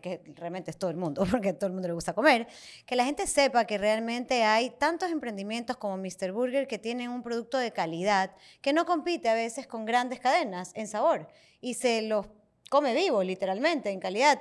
que 0.00 0.20
realmente 0.34 0.70
es 0.70 0.78
todo 0.78 0.90
el 0.90 0.96
mundo, 0.96 1.24
porque 1.30 1.50
a 1.50 1.58
todo 1.58 1.68
el 1.68 1.72
mundo 1.72 1.88
le 1.88 1.94
gusta 1.94 2.14
comer, 2.14 2.48
que 2.86 2.96
la 2.96 3.04
gente 3.04 3.26
sepa 3.26 3.64
que 3.64 3.78
realmente 3.78 4.42
hay 4.42 4.70
tantos 4.70 5.10
emprendimientos 5.10 5.76
como 5.76 5.96
Mr. 5.96 6.32
Burger 6.32 6.66
que 6.66 6.78
tienen 6.78 7.10
un 7.10 7.22
producto 7.22 7.58
de 7.58 7.72
calidad 7.72 8.32
que 8.60 8.72
no 8.72 8.86
compite 8.86 9.28
a 9.28 9.34
veces 9.34 9.66
con 9.66 9.84
grandes 9.84 10.20
cadenas 10.20 10.72
en 10.74 10.88
sabor 10.88 11.28
y 11.60 11.74
se 11.74 12.02
los 12.02 12.26
come 12.70 12.94
vivo, 12.94 13.22
literalmente, 13.22 13.90
en 13.90 14.00
calidad. 14.00 14.40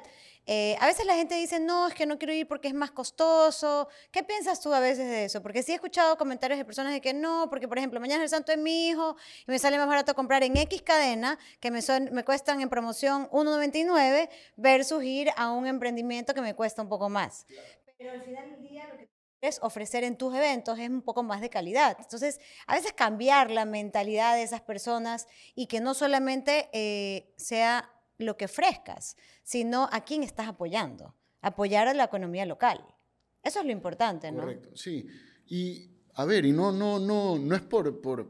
Eh, 0.51 0.75
a 0.79 0.88
veces 0.88 1.06
la 1.06 1.13
gente 1.13 1.36
dice, 1.36 1.60
no, 1.60 1.88
es 1.88 1.94
que 1.94 2.08
no 2.08 2.18
quiero 2.18 2.34
ir 2.34 2.48
porque 2.48 2.70
es 2.70 2.74
más 2.74 2.89
costoso. 2.89 3.88
¿Qué 4.12 4.24
piensas 4.24 4.60
tú 4.60 4.74
a 4.74 4.79
veces 4.79 5.08
de 5.08 5.25
eso? 5.25 5.44
Porque 5.44 5.62
sí 5.62 5.74
he 5.74 5.75
escuchado 5.75 6.18
comentarios 6.18 6.58
de 6.58 6.65
personas 6.65 6.91
de 6.91 7.01
que 7.01 7.13
no, 7.13 7.46
porque 7.51 7.68
por 7.68 7.77
ejemplo, 7.77 8.00
mañana 8.00 8.24
es 8.24 8.32
el 8.32 8.36
santo 8.36 8.51
de 8.51 8.58
mi 8.58 8.88
hijo 8.88 9.15
y 9.46 9.51
me 9.51 9.60
sale 9.60 9.77
más 9.77 9.88
barato 9.88 10.15
comprar 10.15 10.41
en 10.41 10.58
X 10.58 10.82
cadena, 10.82 11.38
que 11.60 11.70
me, 11.70 11.82
me 12.12 12.25
cuestan 12.25 12.62
en 12.62 12.70
promoción 12.70 13.29
1,99 13.29 14.27
versus 14.56 15.03
ir 15.03 15.29
a 15.38 15.51
un 15.51 15.68
emprendimiento 15.68 16.34
que 16.34 16.41
me 16.41 16.56
cuesta 16.56 16.82
un 16.82 16.89
poco 16.89 17.10
más. 17.10 17.46
Pero 18.00 18.10
al 18.10 18.24
final 18.24 18.50
del 18.50 18.68
día 18.68 18.88
lo 18.88 18.98
que 18.98 19.08
quieres 19.39 19.60
ofrecer 19.62 20.03
en 20.03 20.18
tus 20.18 20.34
eventos 20.34 20.79
es 20.79 20.89
un 20.89 21.03
poco 21.03 21.22
más 21.22 21.41
de 21.41 21.51
calidad. 21.51 21.96
Entonces, 22.00 22.41
a 22.65 22.74
veces 22.74 22.94
cambiar 22.94 23.51
la 23.51 23.65
mentalidad 23.65 24.34
de 24.34 24.41
esas 24.41 24.62
personas 24.62 25.27
y 25.53 25.68
que 25.68 25.79
no 25.79 25.94
solamente 25.94 26.70
eh, 26.74 27.32
sea 27.38 27.91
lo 28.20 28.38
que 28.38 28.46
ofrezcas, 28.46 29.18
sino 29.44 29.90
a 29.92 30.02
quién 30.02 30.22
estás 30.22 30.48
apoyando. 30.48 31.16
Apoyar 31.42 31.88
a 31.88 31.94
la 31.94 32.04
economía 32.04 32.46
local. 32.46 32.86
Eso 33.42 33.62
es 33.62 33.66
lo 33.66 33.72
importante, 33.72 34.32
¿no? 34.32 34.42
Correcto, 34.42 34.70
sí. 34.76 35.08
Y 35.48 35.90
a 36.16 36.26
ver, 36.26 36.46
y 36.46 36.52
no, 36.52 36.72
no, 36.72 37.00
no, 37.00 37.40
no 37.40 37.56
es 37.56 37.62
por, 37.62 38.02
por, 38.02 38.30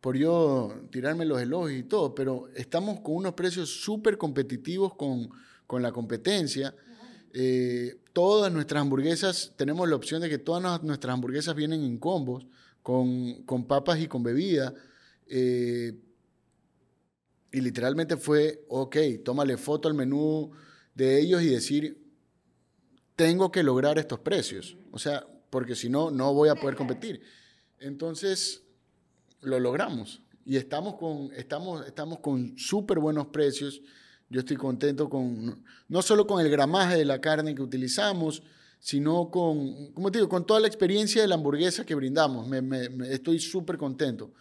por 0.00 0.16
yo 0.16 0.74
tirarme 0.90 1.24
los 1.24 1.40
elogios 1.40 1.78
y 1.78 1.84
todo, 1.84 2.14
pero 2.14 2.48
estamos 2.56 3.00
con 3.00 3.14
unos 3.14 3.34
precios 3.34 3.70
súper 3.70 4.18
competitivos 4.18 4.96
con, 4.96 5.30
con, 5.68 5.80
la 5.80 5.92
competencia. 5.92 6.74
Eh, 7.32 8.00
todas 8.12 8.52
nuestras 8.52 8.82
hamburguesas, 8.82 9.52
tenemos 9.56 9.88
la 9.88 9.94
opción 9.94 10.20
de 10.20 10.28
que 10.28 10.38
todas 10.38 10.82
nuestras 10.82 11.14
hamburguesas 11.14 11.54
vienen 11.54 11.84
en 11.84 11.98
combos, 11.98 12.44
con, 12.82 13.44
con 13.44 13.66
papas 13.66 14.00
y 14.00 14.08
con 14.08 14.24
bebida. 14.24 14.74
Eh, 15.28 15.94
y 17.52 17.60
literalmente 17.60 18.16
fue, 18.16 18.64
ok, 18.68 18.96
tómale 19.24 19.56
foto 19.56 19.88
al 19.88 19.94
menú 19.94 20.52
de 20.94 21.20
ellos 21.20 21.42
y 21.42 21.48
decir, 21.48 22.00
tengo 23.16 23.50
que 23.50 23.62
lograr 23.62 23.98
estos 23.98 24.20
precios. 24.20 24.76
O 24.92 24.98
sea, 24.98 25.26
porque 25.50 25.74
si 25.74 25.88
no, 25.88 26.10
no 26.10 26.32
voy 26.32 26.48
a 26.48 26.54
poder 26.54 26.76
competir. 26.76 27.22
Entonces, 27.78 28.62
lo 29.40 29.58
logramos 29.58 30.22
y 30.44 30.56
estamos 30.56 30.94
con, 30.94 31.32
estamos, 31.34 31.86
estamos 31.86 32.20
con 32.20 32.56
súper 32.56 32.98
buenos 32.98 33.28
precios. 33.28 33.82
Yo 34.28 34.40
estoy 34.40 34.56
contento 34.56 35.08
con, 35.08 35.64
no 35.88 36.02
solo 36.02 36.26
con 36.26 36.44
el 36.44 36.50
gramaje 36.50 36.96
de 36.96 37.04
la 37.04 37.20
carne 37.20 37.54
que 37.54 37.62
utilizamos, 37.62 38.42
sino 38.78 39.30
con, 39.30 39.92
como 39.92 40.10
te 40.10 40.18
digo, 40.18 40.28
con 40.28 40.46
toda 40.46 40.60
la 40.60 40.66
experiencia 40.66 41.20
de 41.20 41.28
la 41.28 41.34
hamburguesa 41.34 41.84
que 41.84 41.94
brindamos. 41.94 42.46
Me, 42.48 42.88
estoy 43.12 43.40
súper 43.40 43.76
contento. 43.76 44.32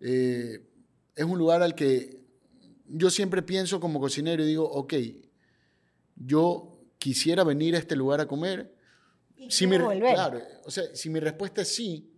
Eh, 0.00 0.62
es 1.16 1.24
un 1.24 1.38
lugar 1.38 1.62
al 1.62 1.74
que 1.74 2.23
yo 2.86 3.10
siempre 3.10 3.42
pienso 3.42 3.80
como 3.80 4.00
cocinero 4.00 4.42
y 4.42 4.46
digo, 4.46 4.64
ok, 4.64 4.94
yo 6.16 6.80
quisiera 6.98 7.44
venir 7.44 7.74
a 7.74 7.78
este 7.78 7.96
lugar 7.96 8.20
a 8.20 8.26
comer. 8.26 8.74
si 9.48 9.66
mi, 9.66 9.76
claro, 9.78 10.40
o 10.64 10.70
sea, 10.70 10.84
si 10.94 11.10
mi 11.10 11.20
respuesta 11.20 11.62
es 11.62 11.74
sí, 11.74 12.10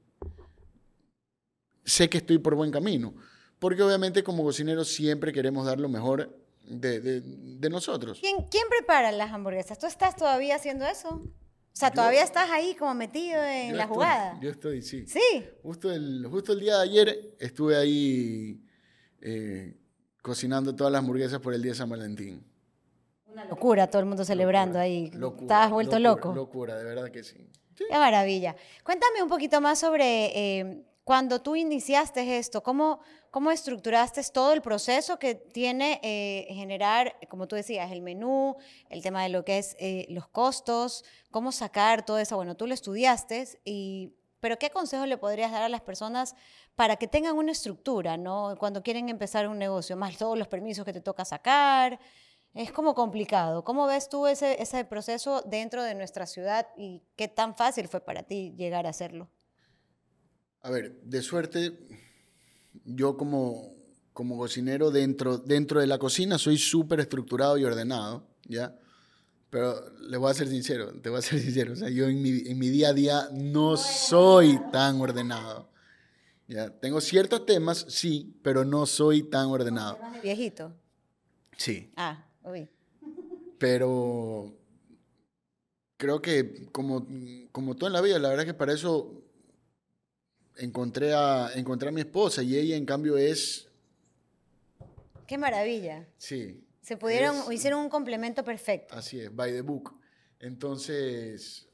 sé 1.84 2.08
que 2.08 2.18
estoy 2.18 2.38
por 2.38 2.54
buen 2.54 2.70
camino. 2.70 3.14
Porque 3.58 3.82
obviamente 3.82 4.22
como 4.22 4.42
cocinero 4.42 4.84
siempre 4.84 5.32
queremos 5.32 5.64
dar 5.64 5.80
lo 5.80 5.88
mejor 5.88 6.38
de, 6.62 7.00
de, 7.00 7.70
nosotros. 7.70 8.18
¿Quién, 8.20 8.36
¿Quién, 8.50 8.64
prepara 8.68 9.12
las 9.12 9.32
hamburguesas? 9.32 9.78
¿Tú 9.78 9.86
estás 9.86 10.14
todavía 10.14 10.56
haciendo 10.56 10.84
eso? 10.84 11.08
O 11.08 11.78
sea, 11.78 11.90
todavía 11.90 12.22
estás 12.22 12.50
ahí 12.50 12.74
como 12.74 12.94
metido 12.94 13.42
en 13.42 13.76
la 13.76 13.86
jugada. 13.86 14.38
Yo 14.40 14.50
estoy, 14.50 14.82
sí. 14.82 15.06
Sí. 15.06 15.46
Justo 15.62 15.92
el, 15.92 16.26
justo 16.30 16.52
el 16.52 16.60
día 16.60 16.76
de 16.76 16.82
ayer 16.82 17.34
estuve 17.38 17.76
ahí 17.76 18.62
eh, 19.20 19.76
cocinando 20.26 20.74
todas 20.74 20.92
las 20.92 20.98
hamburguesas 20.98 21.38
por 21.38 21.54
el 21.54 21.62
día 21.62 21.70
de 21.70 21.78
San 21.78 21.88
Valentín. 21.88 22.44
Una 23.28 23.44
locura, 23.44 23.86
todo 23.86 24.00
el 24.00 24.06
mundo 24.06 24.24
celebrando 24.24 24.76
ahí. 24.76 25.08
Locura, 25.12 25.42
Estabas 25.42 25.70
vuelto 25.70 26.00
loco. 26.00 26.32
Locura, 26.34 26.76
de 26.76 26.82
verdad 26.82 27.12
que 27.12 27.22
sí. 27.22 27.48
Qué 27.76 27.96
maravilla. 27.96 28.56
Cuéntame 28.82 29.22
un 29.22 29.28
poquito 29.28 29.60
más 29.60 29.78
sobre 29.78 30.32
eh, 30.34 30.84
cuando 31.04 31.40
tú 31.42 31.54
iniciaste 31.54 32.38
esto, 32.38 32.60
¿cómo, 32.64 32.98
cómo 33.30 33.52
estructuraste 33.52 34.20
todo 34.32 34.52
el 34.52 34.62
proceso 34.62 35.16
que 35.20 35.36
tiene 35.36 36.00
eh, 36.02 36.52
generar, 36.52 37.14
como 37.28 37.46
tú 37.46 37.54
decías, 37.54 37.92
el 37.92 38.02
menú, 38.02 38.56
el 38.90 39.02
tema 39.04 39.22
de 39.22 39.28
lo 39.28 39.44
que 39.44 39.58
es 39.58 39.76
eh, 39.78 40.06
los 40.08 40.26
costos, 40.26 41.04
cómo 41.30 41.52
sacar 41.52 42.04
todo 42.04 42.18
eso? 42.18 42.34
Bueno, 42.34 42.56
tú 42.56 42.66
lo 42.66 42.74
estudiaste, 42.74 43.46
y, 43.64 44.12
pero 44.40 44.58
¿qué 44.58 44.70
consejo 44.70 45.06
le 45.06 45.18
podrías 45.18 45.52
dar 45.52 45.62
a 45.62 45.68
las 45.68 45.80
personas 45.80 46.34
para 46.74 46.96
que 46.96 47.08
tengan 47.08 47.36
una 47.36 47.52
estructura, 47.52 48.16
¿no? 48.16 48.54
Cuando 48.58 48.82
quieren 48.82 49.08
empezar 49.08 49.48
un 49.48 49.58
negocio, 49.58 49.96
más 49.96 50.16
todos 50.16 50.38
los 50.38 50.48
permisos 50.48 50.84
que 50.84 50.92
te 50.92 51.00
toca 51.00 51.24
sacar. 51.24 51.98
Es 52.54 52.72
como 52.72 52.94
complicado. 52.94 53.64
¿Cómo 53.64 53.86
ves 53.86 54.08
tú 54.08 54.26
ese, 54.26 54.62
ese 54.62 54.84
proceso 54.84 55.42
dentro 55.42 55.82
de 55.82 55.94
nuestra 55.94 56.26
ciudad 56.26 56.66
y 56.76 57.02
qué 57.14 57.28
tan 57.28 57.54
fácil 57.56 57.88
fue 57.88 58.00
para 58.00 58.22
ti 58.22 58.54
llegar 58.56 58.86
a 58.86 58.90
hacerlo? 58.90 59.28
A 60.62 60.70
ver, 60.70 61.00
de 61.02 61.22
suerte, 61.22 61.78
yo 62.84 63.16
como, 63.16 63.74
como 64.12 64.36
cocinero 64.38 64.90
dentro, 64.90 65.38
dentro 65.38 65.80
de 65.80 65.86
la 65.86 65.98
cocina 65.98 66.38
soy 66.38 66.58
súper 66.58 67.00
estructurado 67.00 67.58
y 67.58 67.64
ordenado, 67.64 68.26
¿ya? 68.44 68.76
Pero 69.56 69.90
le 70.00 70.18
voy 70.18 70.30
a 70.30 70.34
ser 70.34 70.48
sincero, 70.48 70.92
te 71.00 71.08
voy 71.08 71.18
a 71.18 71.22
ser 71.22 71.40
sincero, 71.40 71.72
o 71.72 71.76
sea, 71.76 71.88
yo 71.88 72.08
en 72.08 72.20
mi, 72.20 72.42
en 72.46 72.58
mi 72.58 72.68
día 72.68 72.90
a 72.90 72.92
día 72.92 73.30
no 73.32 73.78
soy 73.78 74.60
tan 74.70 75.00
ordenado. 75.00 75.70
¿ya? 76.46 76.68
Tengo 76.78 77.00
ciertos 77.00 77.46
temas, 77.46 77.86
sí, 77.88 78.38
pero 78.42 78.66
no 78.66 78.84
soy 78.84 79.22
tan 79.22 79.46
ordenado. 79.46 79.98
viejito? 80.22 80.74
Sí. 81.56 81.90
Ah, 81.96 82.26
uy. 82.44 82.68
Pero 83.56 84.54
creo 85.96 86.20
que 86.20 86.66
como, 86.70 87.06
como 87.50 87.76
todo 87.76 87.86
en 87.86 87.94
la 87.94 88.02
vida, 88.02 88.18
la 88.18 88.28
verdad 88.28 88.44
es 88.44 88.52
que 88.52 88.58
para 88.58 88.74
eso 88.74 89.22
encontré 90.58 91.14
a, 91.14 91.50
encontré 91.54 91.88
a 91.88 91.92
mi 91.92 92.02
esposa 92.02 92.42
y 92.42 92.58
ella 92.58 92.76
en 92.76 92.84
cambio 92.84 93.16
es... 93.16 93.70
Qué 95.26 95.38
maravilla. 95.38 96.06
Sí. 96.18 96.62
Se 96.86 96.96
pudieron, 96.96 97.52
hicieron 97.52 97.80
un 97.80 97.88
complemento 97.88 98.44
perfecto. 98.44 98.94
Así 98.94 99.18
es, 99.18 99.34
by 99.34 99.50
the 99.50 99.62
book. 99.62 99.98
Entonces... 100.38 101.68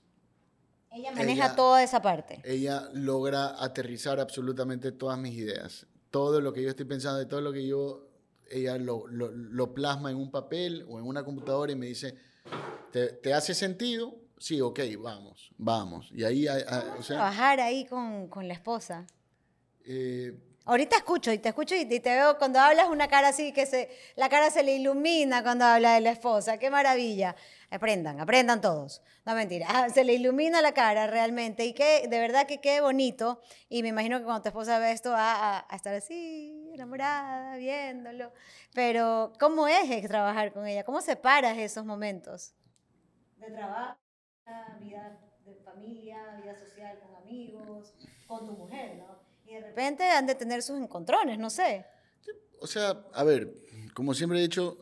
Ella 0.91 1.13
maneja 1.13 1.55
toda 1.55 1.83
esa 1.83 2.01
parte. 2.01 2.41
Ella 2.45 2.89
logra 2.95 3.63
aterrizar 3.63 4.19
absolutamente 4.21 4.91
todas 4.91 5.19
mis 5.19 5.35
ideas. 5.35 5.87
Todo 6.11 6.41
lo 6.41 6.55
que 6.55 6.63
yo 6.63 6.71
estoy 6.71 6.87
pensando, 6.87 7.19
de 7.19 7.27
todo 7.27 7.43
lo 7.43 7.53
que 7.53 7.67
yo, 7.67 8.09
ella 8.51 8.79
lo, 8.79 9.07
lo, 9.07 9.75
plasma 9.75 10.11
en 10.11 10.17
un 10.17 10.31
papel 10.31 10.87
o 10.89 10.99
en 10.99 11.05
una 11.05 11.23
computadora 11.23 11.73
y 11.73 11.77
me 11.77 11.89
dice, 11.89 12.17
¿te, 12.91 13.09
te 13.09 13.35
hace 13.35 13.55
sentido? 13.55 14.17
sí, 14.39 14.63
ok, 14.63 14.81
vamos, 14.99 15.53
vamos. 15.59 16.11
Y 16.11 16.25
ahí, 16.25 16.49
o 16.49 17.03
sea, 17.03 17.17
trabajar 17.17 17.61
ahí 17.61 17.85
con, 17.85 18.29
con 18.29 18.49
la 18.49 18.55
esposa. 18.55 19.07
Eh, 19.85 20.39
Ahorita 20.65 20.97
escucho 20.97 21.33
y 21.33 21.39
te 21.39 21.49
escucho 21.49 21.75
y 21.75 21.85
te 21.87 22.01
veo 22.01 22.39
cuando 22.39 22.61
hablas 22.61 22.89
una 22.89 23.09
cara 23.09 23.29
así 23.29 23.53
que 23.53 23.67
se, 23.67 23.91
la 24.15 24.29
cara 24.29 24.51
se 24.51 24.63
le 24.63 24.75
ilumina 24.77 25.43
cuando 25.43 25.65
habla 25.65 25.95
de 25.95 26.01
la 26.01 26.11
esposa. 26.11 26.59
Qué 26.59 26.71
maravilla. 26.71 27.35
Aprendan, 27.71 28.21
aprendan 28.21 28.61
todos. 28.61 29.03
No 29.25 29.35
mentira, 29.35 29.67
ah, 29.69 29.89
se 29.89 30.05
le 30.05 30.15
ilumina 30.15 30.61
la 30.63 30.73
cara 30.73 31.07
realmente 31.07 31.65
y 31.65 31.73
que 31.73 32.07
de 32.09 32.19
verdad 32.21 32.47
que 32.47 32.61
qué 32.61 32.81
bonito. 32.81 33.41
Y 33.69 33.83
me 33.83 33.89
imagino 33.89 34.19
que 34.19 34.25
cuando 34.25 34.43
tu 34.43 34.49
esposa 34.49 34.79
ve 34.79 34.93
esto 34.93 35.11
va 35.11 35.57
a, 35.59 35.67
a 35.69 35.77
estar 35.77 35.95
así, 35.95 36.71
enamorada, 36.73 37.57
viéndolo. 37.57 38.33
Pero 38.75 39.33
¿cómo 39.41 39.67
es 39.69 40.07
trabajar 40.09 40.53
con 40.53 40.67
ella? 40.67 40.85
¿Cómo 40.85 41.01
separas 41.01 41.59
esos 41.59 41.85
momentos 41.85 42.55
de 43.39 43.51
trabajo? 43.51 43.99
vida 44.81 45.19
de 45.45 45.55
familia, 45.65 46.37
vida 46.43 46.55
social 46.57 46.99
con 47.01 47.15
amigos, 47.17 47.95
con 48.27 48.47
tu 48.47 48.53
mujer, 48.53 48.97
¿no? 48.99 49.22
Y 49.53 49.57
de 49.57 49.61
repente 49.61 50.05
han 50.05 50.27
de 50.27 50.35
tener 50.35 50.63
sus 50.63 50.79
encontrones, 50.79 51.39
no 51.39 51.51
sé. 51.51 51.85
O 52.59 52.67
sea, 52.67 53.05
a 53.13 53.23
ver, 53.23 53.53
como 53.93 54.15
siempre 54.15 54.39
he 54.39 54.43
dicho, 54.43 54.79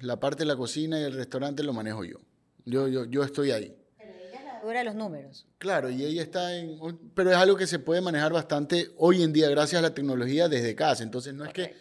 la 0.00 0.20
parte 0.20 0.40
de 0.40 0.44
la 0.44 0.56
cocina 0.56 1.00
y 1.00 1.04
el 1.04 1.14
restaurante 1.14 1.62
lo 1.62 1.72
manejo 1.72 2.04
yo. 2.04 2.18
Yo, 2.66 2.86
yo, 2.86 3.06
yo 3.06 3.22
estoy 3.22 3.50
ahí. 3.50 3.74
Pero 3.96 4.12
ella 4.12 4.38
es 4.38 4.44
la 4.44 4.60
dura 4.60 4.84
los 4.84 4.94
números. 4.94 5.46
Claro, 5.56 5.88
y 5.88 6.04
ella 6.04 6.22
está 6.22 6.54
en... 6.54 6.78
Pero 7.14 7.30
es 7.30 7.36
algo 7.36 7.56
que 7.56 7.66
se 7.66 7.78
puede 7.78 8.02
manejar 8.02 8.30
bastante 8.30 8.90
hoy 8.98 9.22
en 9.22 9.32
día 9.32 9.48
gracias 9.48 9.78
a 9.78 9.82
la 9.82 9.94
tecnología 9.94 10.50
desde 10.50 10.74
casa. 10.74 11.02
Entonces 11.02 11.32
no 11.32 11.46
es 11.46 11.54
que 11.54 11.74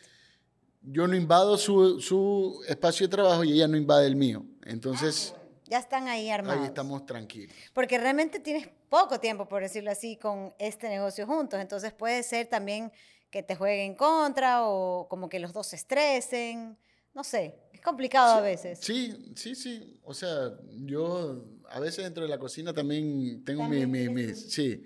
yo 0.81 1.07
no 1.07 1.17
invado 1.17 1.57
su, 1.57 1.99
su, 1.99 2.63
espacio 2.69 3.05
de 3.07 3.11
trabajo 3.11 3.43
y 3.43 3.51
ella 3.51 3.67
no 3.67 3.75
invade 3.75 4.07
el 4.07 4.15
mío. 4.15 4.45
Entonces... 4.63 5.33
Ah, 5.35 5.41
ya 5.65 5.79
están 5.79 6.07
ahí 6.07 6.29
armados. 6.29 6.61
Ahí 6.61 6.67
estamos 6.67 7.05
tranquilos. 7.05 7.53
Porque 7.73 7.97
realmente 7.97 8.39
tienes 8.39 8.69
poco 8.89 9.19
tiempo, 9.19 9.47
por 9.47 9.61
decirlo 9.61 9.91
así, 9.91 10.17
con 10.17 10.53
este 10.59 10.89
negocio 10.89 11.25
juntos. 11.25 11.59
Entonces 11.59 11.93
puede 11.93 12.23
ser 12.23 12.47
también 12.47 12.91
que 13.29 13.43
te 13.43 13.55
jueguen 13.55 13.91
en 13.91 13.95
contra 13.95 14.67
o 14.67 15.07
como 15.07 15.29
que 15.29 15.39
los 15.39 15.53
dos 15.53 15.67
se 15.67 15.75
estresen. 15.75 16.77
No 17.13 17.23
sé, 17.23 17.55
es 17.73 17.81
complicado 17.81 18.35
a 18.35 18.41
veces. 18.41 18.79
Sí, 18.81 19.33
sí, 19.35 19.55
sí. 19.55 19.99
O 20.03 20.13
sea, 20.13 20.51
yo 20.85 21.45
a 21.69 21.79
veces 21.79 22.03
dentro 22.03 22.23
de 22.23 22.29
la 22.29 22.39
cocina 22.39 22.73
también 22.73 23.43
tengo 23.43 23.67
mis... 23.67 23.87
Mi, 23.87 24.33
sí. 24.33 24.83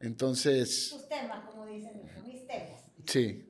Entonces... 0.00 0.90
Tus 0.90 1.08
temas, 1.08 1.48
como 1.48 1.66
dicen, 1.66 2.02
mis 2.24 2.46
temas. 2.46 2.82
Sí. 3.06 3.48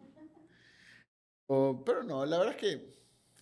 pero 1.85 2.03
no, 2.03 2.25
la 2.27 2.39
verdad 2.39 2.55
es 2.55 2.61
que 2.61 2.96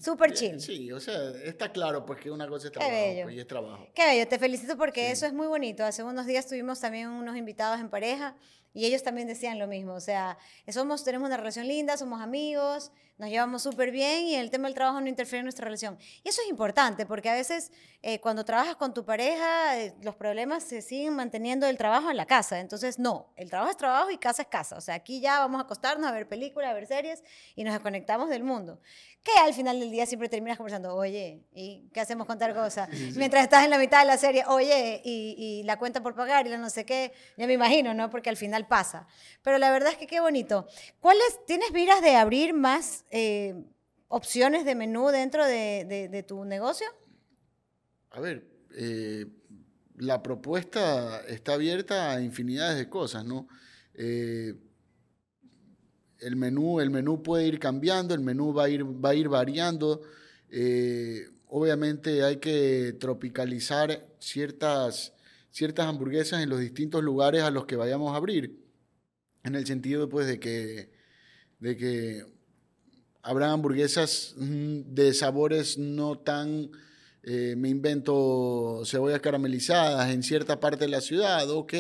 Súper 0.05 0.35
chill. 0.35 0.61
Sí, 0.61 0.93
o 0.93 1.01
sea, 1.01 1.31
está 1.45 1.73
claro 1.73 2.05
pues 2.05 2.21
que 2.21 2.31
una 2.31 2.47
cosa 2.47 2.67
es 2.67 2.73
trabajo 2.73 2.93
pues, 3.23 3.35
y 3.35 3.41
es 3.41 3.47
trabajo. 3.47 3.89
Qué 3.95 4.05
bello, 4.05 4.29
te 4.29 4.39
felicito 4.39 4.77
porque 4.77 5.11
eso 5.11 5.25
es 5.25 5.33
muy 5.33 5.47
bonito. 5.47 5.83
Hace 5.83 6.03
unos 6.03 6.27
días 6.27 6.47
tuvimos 6.47 6.79
también 6.79 7.09
unos 7.09 7.37
invitados 7.39 7.81
en 7.81 7.89
pareja 7.89 8.37
y 8.75 8.85
ellos 8.85 9.03
también 9.03 9.29
decían 9.29 9.59
lo 9.59 9.67
mismo. 9.67 9.95
O 9.95 10.01
sea, 10.01 10.37
somos, 10.69 11.05
tenemos 11.05 11.29
una 11.29 11.39
relación 11.39 11.67
linda, 11.67 11.97
somos 11.97 12.21
amigos, 12.21 12.93
nos 13.17 13.31
llevamos 13.31 13.63
súper 13.63 13.93
bien 13.93 14.27
y 14.27 14.35
el 14.35 14.51
tema 14.51 14.67
del 14.67 14.75
trabajo 14.75 15.01
no 15.01 15.09
interfiere 15.09 15.39
en 15.39 15.45
nuestra 15.45 15.65
relación. 15.65 15.97
Y 16.25 16.29
eso 16.29 16.43
es 16.43 16.49
importante 16.49 17.07
porque 17.07 17.31
a 17.31 17.35
veces 17.35 17.71
eh, 18.03 18.19
cuando 18.21 18.45
trabajas 18.45 18.75
con 18.75 18.93
tu 18.93 19.05
pareja, 19.05 19.79
eh, 19.79 19.95
los 20.03 20.17
problemas 20.17 20.65
se 20.65 20.83
siguen 20.83 21.15
manteniendo 21.15 21.67
del 21.67 21.79
trabajo 21.79 22.11
en 22.11 22.17
la 22.17 22.27
casa. 22.27 22.59
Entonces, 22.59 22.99
no, 22.99 23.33
el 23.37 23.49
trabajo 23.49 23.71
es 23.71 23.77
trabajo 23.77 24.11
y 24.11 24.19
casa 24.19 24.43
es 24.43 24.49
casa. 24.49 24.77
O 24.77 24.81
sea, 24.81 24.97
aquí 24.97 25.21
ya 25.21 25.39
vamos 25.39 25.61
a 25.61 25.65
acostarnos 25.65 26.09
a 26.09 26.13
ver 26.13 26.29
películas, 26.29 26.71
a 26.71 26.75
ver 26.75 26.89
series 26.89 27.23
y 27.55 27.63
nos 27.63 27.73
desconectamos 27.73 28.29
del 28.29 28.43
mundo. 28.43 28.81
Que 29.23 29.33
al 29.41 29.55
final 29.55 29.79
del 29.79 29.93
día 29.93 29.94
siempre 30.07 30.29
terminas 30.29 30.57
conversando, 30.57 30.95
oye, 30.95 31.45
¿y 31.55 31.89
qué 31.93 32.01
hacemos 32.01 32.27
con 32.27 32.39
tal 32.39 32.55
cosa? 32.55 32.89
Mientras 33.17 33.45
estás 33.45 33.65
en 33.65 33.71
la 33.71 33.79
mitad 33.79 34.01
de 34.01 34.07
la 34.07 34.17
serie, 34.17 34.45
oye, 34.47 35.01
y, 35.05 35.35
y 35.39 35.63
la 35.63 35.79
cuenta 35.79 36.03
por 36.03 36.15
pagar 36.15 36.47
y 36.47 36.51
la 36.51 36.59
no 36.59 36.71
sé 36.71 36.85
qué, 36.85 37.13
ya 37.37 37.47
me 37.47 37.53
imagino, 37.53 37.95
¿no? 37.95 38.11
Porque 38.11 38.31
al 38.31 38.37
final 38.37 38.67
pasa. 38.67 39.07
Pero 39.43 39.59
la 39.59 39.71
verdad 39.71 39.93
es 39.93 39.99
que 39.99 40.07
qué 40.07 40.21
bonito. 40.21 40.67
¿Cuáles, 41.01 41.41
tienes 41.47 41.73
miras 41.73 42.03
de 42.03 42.17
abrir 42.17 42.55
más 42.55 43.05
eh, 43.11 43.55
opciones 44.09 44.65
de 44.65 44.75
menú 44.75 45.09
dentro 45.09 45.45
de, 45.45 46.25
tu 46.27 46.45
negocio? 46.45 46.87
A 48.11 48.21
ver, 48.21 48.47
eh, 48.77 49.27
la 49.97 50.23
propuesta 50.23 51.21
está 51.27 51.55
abierta 51.55 52.13
a 52.13 52.21
infinidades 52.21 52.77
de 52.79 52.89
cosas, 52.89 53.25
¿no? 53.25 53.49
Eh, 53.95 54.55
el, 56.25 56.37
menú, 56.37 56.81
el 56.81 56.91
menú 56.91 57.23
puede 57.23 57.47
ir 57.47 57.59
cambiando, 57.59 58.15
el 58.15 58.21
menú 58.21 58.53
va 58.53 58.65
a 58.65 58.69
ir, 58.69 58.85
va 58.85 59.11
a 59.11 59.15
ir 59.15 59.29
variando. 59.29 60.03
obviamente 61.49 62.23
hay 62.25 62.37
que 62.37 62.97
tropicalizar 62.99 64.07
ciertas, 64.19 65.13
ciertas 65.51 65.87
hamburguesas 65.87 66.43
en 66.43 66.49
los 66.49 66.61
distintos 66.61 67.03
lugares 67.03 67.43
a 67.43 67.51
los 67.51 67.67
que 67.67 67.77
vayamos 67.77 68.13
a 68.13 68.17
abrir. 68.17 68.59
En 69.45 69.55
el 69.55 69.67
sentido, 69.67 70.09
pues, 70.09 70.27
de 70.27 70.41
que, 70.41 70.91
de 71.61 71.77
que 71.77 72.27
habrán 73.25 73.51
hamburguesas 73.51 74.35
mm, 74.37 74.95
de 74.95 75.15
sabores 75.15 75.79
no 75.79 76.19
tan, 76.19 76.71
eh, 77.23 77.55
me 77.57 77.71
invento 77.71 78.83
cebollas 78.85 79.21
caramelizadas 79.21 80.11
en 80.13 80.23
cierta 80.23 80.61
parte 80.61 80.85
de 80.85 80.91
la 80.91 81.01
ciudad, 81.01 81.49
ok. 81.51 81.73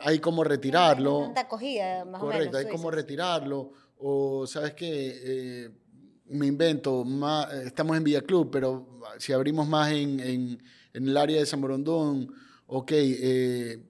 Hay 0.00 0.18
como 0.18 0.44
retirarlo. 0.44 1.22
Tanta 1.24 1.42
acogida, 1.42 2.04
más 2.04 2.20
Correcto, 2.20 2.48
o 2.48 2.52
menos. 2.52 2.66
hay 2.66 2.72
como 2.72 2.90
retirarlo. 2.90 3.72
O, 3.98 4.46
¿sabes 4.46 4.74
qué? 4.74 5.20
Eh, 5.22 5.70
me 6.26 6.46
invento, 6.46 7.04
más, 7.04 7.52
estamos 7.52 7.96
en 7.96 8.04
Villa 8.04 8.22
Club, 8.22 8.50
pero 8.50 8.86
si 9.18 9.32
abrimos 9.32 9.66
más 9.68 9.90
en, 9.92 10.20
en, 10.20 10.62
en 10.94 11.08
el 11.08 11.16
área 11.16 11.38
de 11.38 11.46
San 11.46 11.60
Borondón, 11.60 12.32
ok, 12.66 12.92
eh, 12.92 13.82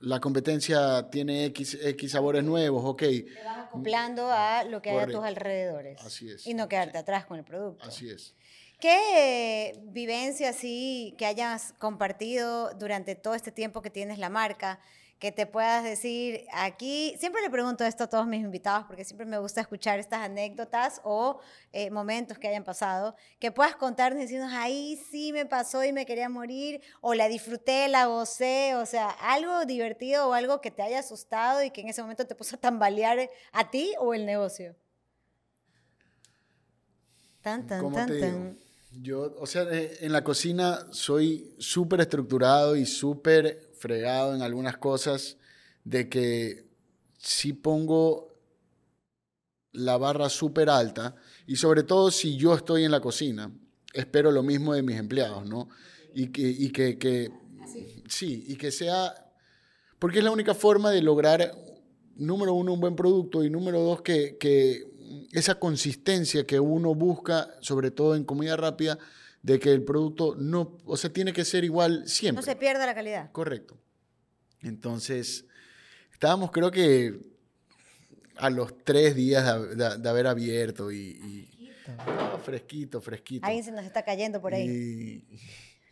la 0.00 0.20
competencia 0.20 1.10
tiene 1.10 1.46
X, 1.46 1.78
X 1.82 2.12
sabores 2.12 2.44
nuevos, 2.44 2.84
ok. 2.84 3.00
Te 3.00 3.26
vas 3.44 3.58
acoplando 3.66 4.30
a 4.30 4.62
lo 4.64 4.80
que 4.80 4.90
hay 4.90 4.98
a 4.98 5.06
tus 5.06 5.24
alrededores. 5.24 6.00
Así 6.00 6.30
es. 6.30 6.46
Y 6.46 6.54
no 6.54 6.68
quedarte 6.68 6.98
atrás 6.98 7.26
con 7.26 7.38
el 7.38 7.44
producto. 7.44 7.84
Así 7.84 8.08
es. 8.08 8.34
¿Qué 8.78 9.80
vivencia 9.84 10.50
así 10.50 11.14
que 11.16 11.26
hayas 11.26 11.72
compartido 11.78 12.74
durante 12.74 13.14
todo 13.14 13.34
este 13.34 13.52
tiempo 13.52 13.82
que 13.82 13.90
tienes 13.90 14.18
la 14.18 14.28
marca? 14.28 14.80
que 15.18 15.32
te 15.32 15.46
puedas 15.46 15.82
decir 15.82 16.46
aquí, 16.52 17.16
siempre 17.18 17.40
le 17.40 17.48
pregunto 17.48 17.84
esto 17.84 18.04
a 18.04 18.06
todos 18.06 18.26
mis 18.26 18.42
invitados 18.42 18.84
porque 18.86 19.04
siempre 19.04 19.24
me 19.24 19.38
gusta 19.38 19.62
escuchar 19.62 19.98
estas 19.98 20.20
anécdotas 20.20 21.00
o 21.04 21.40
eh, 21.72 21.90
momentos 21.90 22.38
que 22.38 22.48
hayan 22.48 22.64
pasado, 22.64 23.16
que 23.38 23.50
puedas 23.50 23.76
contarnos 23.76 24.20
diciendo, 24.20 24.46
ahí 24.50 25.02
sí 25.10 25.32
me 25.32 25.46
pasó 25.46 25.82
y 25.84 25.92
me 25.92 26.04
quería 26.04 26.28
morir, 26.28 26.82
o 27.00 27.14
la 27.14 27.28
disfruté, 27.28 27.88
la 27.88 28.06
gocé, 28.06 28.74
o 28.74 28.84
sea, 28.84 29.08
algo 29.08 29.64
divertido 29.64 30.28
o 30.28 30.34
algo 30.34 30.60
que 30.60 30.70
te 30.70 30.82
haya 30.82 30.98
asustado 30.98 31.62
y 31.62 31.70
que 31.70 31.80
en 31.80 31.88
ese 31.88 32.02
momento 32.02 32.26
te 32.26 32.34
puso 32.34 32.56
a 32.56 32.60
tambalear 32.60 33.30
a 33.52 33.70
ti 33.70 33.94
o 33.98 34.12
el 34.12 34.26
negocio. 34.26 34.76
Tan, 37.40 37.66
tan, 37.66 37.92
tan, 37.92 38.20
tan. 38.20 38.65
Yo, 38.90 39.34
o 39.38 39.46
sea, 39.46 39.66
en 39.70 40.12
la 40.12 40.24
cocina 40.24 40.86
soy 40.90 41.54
súper 41.58 42.00
estructurado 42.00 42.76
y 42.76 42.86
súper 42.86 43.70
fregado 43.78 44.34
en 44.34 44.42
algunas 44.42 44.78
cosas 44.78 45.36
de 45.84 46.08
que 46.08 46.66
si 47.18 47.52
pongo 47.52 48.34
la 49.72 49.98
barra 49.98 50.28
súper 50.28 50.70
alta 50.70 51.16
y 51.46 51.56
sobre 51.56 51.82
todo 51.82 52.10
si 52.10 52.36
yo 52.36 52.54
estoy 52.54 52.84
en 52.84 52.90
la 52.90 53.00
cocina, 53.00 53.52
espero 53.92 54.30
lo 54.30 54.42
mismo 54.42 54.72
de 54.72 54.82
mis 54.82 54.96
empleados, 54.96 55.46
¿no? 55.46 55.68
Y 56.14 56.28
que, 56.28 56.48
y 56.48 56.70
que, 56.70 56.98
que 56.98 57.30
sí, 58.08 58.44
y 58.46 58.56
que 58.56 58.70
sea, 58.70 59.14
porque 59.98 60.18
es 60.18 60.24
la 60.24 60.30
única 60.30 60.54
forma 60.54 60.90
de 60.90 61.02
lograr, 61.02 61.54
número 62.14 62.54
uno, 62.54 62.72
un 62.72 62.80
buen 62.80 62.96
producto 62.96 63.44
y 63.44 63.50
número 63.50 63.80
dos, 63.80 64.00
que, 64.00 64.38
que 64.38 64.95
esa 65.32 65.58
consistencia 65.58 66.46
que 66.46 66.60
uno 66.60 66.94
busca, 66.94 67.48
sobre 67.60 67.90
todo 67.90 68.16
en 68.16 68.24
comida 68.24 68.56
rápida, 68.56 68.98
de 69.42 69.60
que 69.60 69.72
el 69.72 69.84
producto 69.84 70.34
no, 70.36 70.76
o 70.84 70.96
sea, 70.96 71.12
tiene 71.12 71.32
que 71.32 71.44
ser 71.44 71.64
igual 71.64 72.08
siempre. 72.08 72.40
No 72.40 72.42
se 72.42 72.56
pierda 72.56 72.84
la 72.86 72.94
calidad. 72.94 73.30
Correcto. 73.32 73.78
Entonces, 74.62 75.44
estábamos 76.12 76.50
creo 76.50 76.70
que 76.70 77.20
a 78.36 78.50
los 78.50 78.84
tres 78.84 79.14
días 79.14 79.44
de, 79.76 80.08
haber 80.08 80.26
abierto 80.26 80.90
y... 80.90 81.48
fresquito, 82.44 83.00
fresquito. 83.00 83.46
Ahí 83.46 83.62
se 83.62 83.72
nos 83.72 83.84
está 83.84 84.04
cayendo 84.04 84.40
por 84.40 84.54
ahí. 84.54 85.24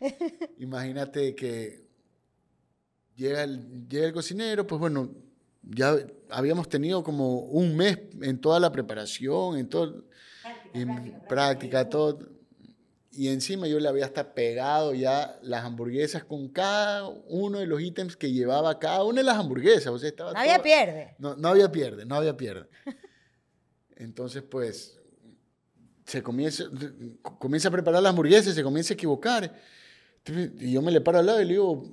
imagínate 0.58 1.34
que 1.34 1.86
llega 3.16 3.44
el, 3.44 3.88
llega 3.88 4.06
el 4.06 4.12
cocinero, 4.12 4.66
pues 4.66 4.78
bueno, 4.78 5.10
ya 5.70 5.96
habíamos 6.30 6.68
tenido 6.68 7.02
como 7.02 7.38
un 7.40 7.76
mes 7.76 7.98
en 8.22 8.40
toda 8.40 8.60
la 8.60 8.72
preparación, 8.72 9.58
en 9.58 9.68
todo, 9.68 10.04
en 10.72 11.20
práctica 11.28 11.88
todo 11.88 12.34
y 13.16 13.28
encima 13.28 13.68
yo 13.68 13.78
le 13.78 13.88
había 13.88 14.04
hasta 14.04 14.34
pegado 14.34 14.92
ya 14.92 15.38
las 15.42 15.64
hamburguesas 15.64 16.24
con 16.24 16.48
cada 16.48 17.06
uno 17.06 17.60
de 17.60 17.66
los 17.66 17.80
ítems 17.80 18.16
que 18.16 18.32
llevaba 18.32 18.78
cada 18.78 19.04
una 19.04 19.20
de 19.20 19.24
las 19.24 19.38
hamburguesas. 19.38 19.86
O 19.86 19.98
sea, 19.98 20.08
estaba 20.08 20.32
no 20.32 20.38
había 20.38 20.60
pierde. 20.60 21.14
No, 21.18 21.36
no, 21.36 21.48
había 21.48 21.70
pierde, 21.70 22.04
no 22.04 22.16
había 22.16 22.36
pierde. 22.36 22.66
Entonces, 23.96 24.42
pues, 24.42 25.00
se 26.04 26.22
comienza, 26.22 26.64
comienza 27.38 27.68
a 27.68 27.70
preparar 27.72 28.02
las 28.02 28.10
hamburguesas, 28.10 28.54
se 28.54 28.62
comienza 28.64 28.94
a 28.94 28.96
equivocar. 28.96 29.54
Y 30.58 30.72
yo 30.72 30.82
me 30.82 30.90
le 30.90 31.00
paro 31.00 31.18
al 31.18 31.26
lado 31.26 31.40
y 31.40 31.44
le 31.44 31.52
digo, 31.52 31.88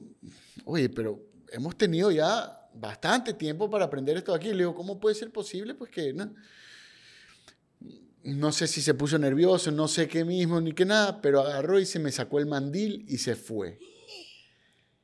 oye, 0.66 0.90
pero 0.90 1.22
hemos 1.52 1.78
tenido 1.78 2.10
ya 2.10 2.61
bastante 2.74 3.34
tiempo 3.34 3.70
para 3.70 3.86
aprender 3.86 4.18
esto 4.18 4.34
aquí. 4.34 4.50
Le 4.50 4.58
digo, 4.58 4.76
¿cómo 4.76 5.00
puede 5.00 5.16
ser 5.16 5.32
posible? 5.32 5.76
Pues 5.76 5.92
que... 5.92 6.14
¿no? 6.14 6.34
no 8.24 8.52
sé 8.52 8.68
si 8.68 8.82
se 8.82 8.94
puso 8.94 9.18
nervioso, 9.18 9.72
no 9.72 9.88
sé 9.88 10.08
qué 10.08 10.24
mismo 10.24 10.62
ni 10.62 10.74
qué 10.74 10.86
nada, 10.86 11.22
pero 11.22 11.42
agarró 11.42 11.80
y 11.80 11.86
se 11.86 12.00
me 12.00 12.12
sacó 12.12 12.40
el 12.40 12.46
mandil 12.46 13.06
y 13.08 13.18
se 13.18 13.36
fue. 13.36 13.80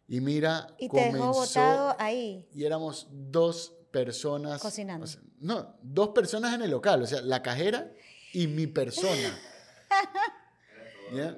Y 0.07 0.21
mira, 0.21 0.67
y 0.79 0.87
te 0.87 1.11
dejó 1.11 1.33
botado 1.33 1.95
ahí. 1.99 2.47
Y 2.53 2.63
éramos 2.63 3.07
dos 3.11 3.73
personas. 3.91 4.61
Cocinando. 4.61 5.05
no, 5.39 5.75
dos 5.81 6.09
personas 6.09 6.53
en 6.53 6.61
el 6.61 6.71
local, 6.71 7.01
o 7.01 7.07
sea, 7.07 7.21
la 7.21 7.41
cajera 7.41 7.91
y 8.33 8.47
mi 8.47 8.67
persona. 8.67 9.37
¿Ya? 11.13 11.37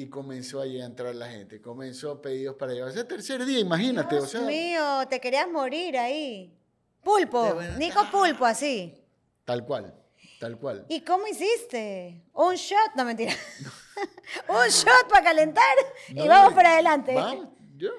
Y 0.00 0.08
comenzó 0.08 0.62
ahí 0.62 0.80
a 0.80 0.86
entrar 0.86 1.14
la 1.14 1.28
gente, 1.28 1.60
comenzó 1.60 2.22
pedidos 2.22 2.56
para 2.56 2.72
llevar. 2.72 2.88
ese 2.88 3.04
tercer 3.04 3.44
día, 3.44 3.58
imagínate. 3.58 4.14
Dios 4.16 4.34
mío, 4.44 5.06
te 5.10 5.20
querías 5.20 5.46
morir 5.46 5.98
ahí. 5.98 6.56
Pulpo, 7.04 7.60
Nico 7.76 8.00
Pulpo, 8.10 8.46
así. 8.46 8.94
Tal 9.44 9.62
cual. 9.66 9.94
Tal 10.38 10.56
cual. 10.56 10.86
¿Y 10.88 11.02
cómo 11.02 11.26
hiciste? 11.26 12.22
Un 12.32 12.54
shot, 12.54 12.94
no 12.96 13.04
mentira. 13.04 13.34
un 14.48 14.68
shot 14.70 15.06
para 15.10 15.22
calentar 15.22 15.76
y 16.08 16.26
vamos 16.26 16.54
para 16.54 16.72
adelante. 16.72 17.12
Vamos, 17.14 17.48
yo, 17.76 17.90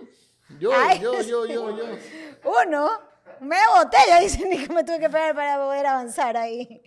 yo, 0.57 0.71
yo, 0.99 1.21
yo, 1.21 1.45
yo, 1.45 1.77
yo. 1.77 1.85
Uno, 2.65 2.89
media 3.41 3.69
botella, 3.75 4.19
dice 4.21 4.43
ni 4.49 4.65
que 4.65 4.73
me 4.73 4.83
tuve 4.83 4.99
que 5.01 5.09
pegar 5.11 5.35
para 5.35 5.63
poder 5.63 5.85
avanzar 5.85 6.35
ahí. 6.35 6.81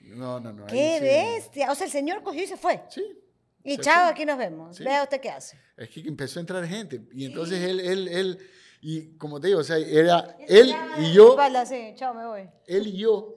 No, 0.00 0.40
no, 0.40 0.54
no. 0.54 0.64
¡Qué 0.64 1.00
bestia! 1.02 1.70
O 1.70 1.74
sea, 1.74 1.84
el 1.84 1.92
señor 1.92 2.22
cogió 2.22 2.44
y 2.44 2.46
se 2.46 2.56
fue. 2.56 2.82
Sí. 2.88 3.20
Y 3.64 3.78
chao, 3.78 4.10
aquí 4.10 4.24
nos 4.24 4.38
vemos. 4.38 4.78
Vea 4.78 5.02
usted 5.02 5.20
qué 5.20 5.30
hace. 5.30 5.58
Es 5.76 5.88
que 5.88 6.00
empezó 6.00 6.38
a 6.38 6.42
entrar 6.42 6.66
gente. 6.66 7.00
Y 7.12 7.24
entonces 7.24 7.60
él, 7.62 7.80
él, 7.80 8.08
él, 8.08 8.38
y 8.82 9.16
como 9.16 9.40
te 9.40 9.48
digo, 9.48 9.60
o 9.60 9.64
sea, 9.64 9.78
era 9.78 10.36
él 10.46 10.74
y 10.98 11.12
yo. 11.12 11.36
Sí, 11.66 11.94
chao, 11.96 12.14
me 12.14 12.26
voy. 12.26 12.48
Él 12.66 12.86
y 12.86 12.98
yo. 12.98 13.36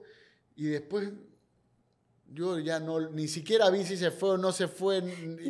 Y 0.54 0.66
después 0.66 1.08
yo 2.30 2.58
ya 2.58 2.78
no, 2.78 3.00
ni 3.10 3.26
siquiera 3.26 3.70
vi 3.70 3.84
si 3.84 3.96
se 3.96 4.10
fue 4.10 4.30
o 4.30 4.38
no 4.38 4.52
se 4.52 4.68
fue, 4.68 5.02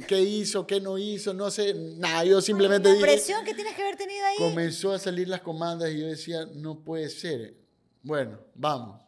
qué 0.06 0.20
hizo, 0.20 0.66
qué 0.66 0.80
no 0.80 0.96
hizo, 0.96 1.34
no 1.34 1.50
sé, 1.50 1.74
nada, 1.74 2.24
yo 2.24 2.40
simplemente 2.40 2.94
La 2.94 3.00
presión 3.00 3.44
que 3.44 3.54
tienes 3.54 3.74
que 3.74 3.82
haber 3.82 3.96
tenido 3.96 4.24
ahí. 4.24 4.36
Comenzó 4.38 4.92
a 4.92 4.98
salir 4.98 5.28
las 5.28 5.40
comandas 5.40 5.90
y 5.90 6.00
yo 6.00 6.06
decía, 6.06 6.46
no 6.54 6.78
puede 6.84 7.08
ser. 7.08 7.56
Bueno, 8.02 8.38
vamos. 8.54 9.00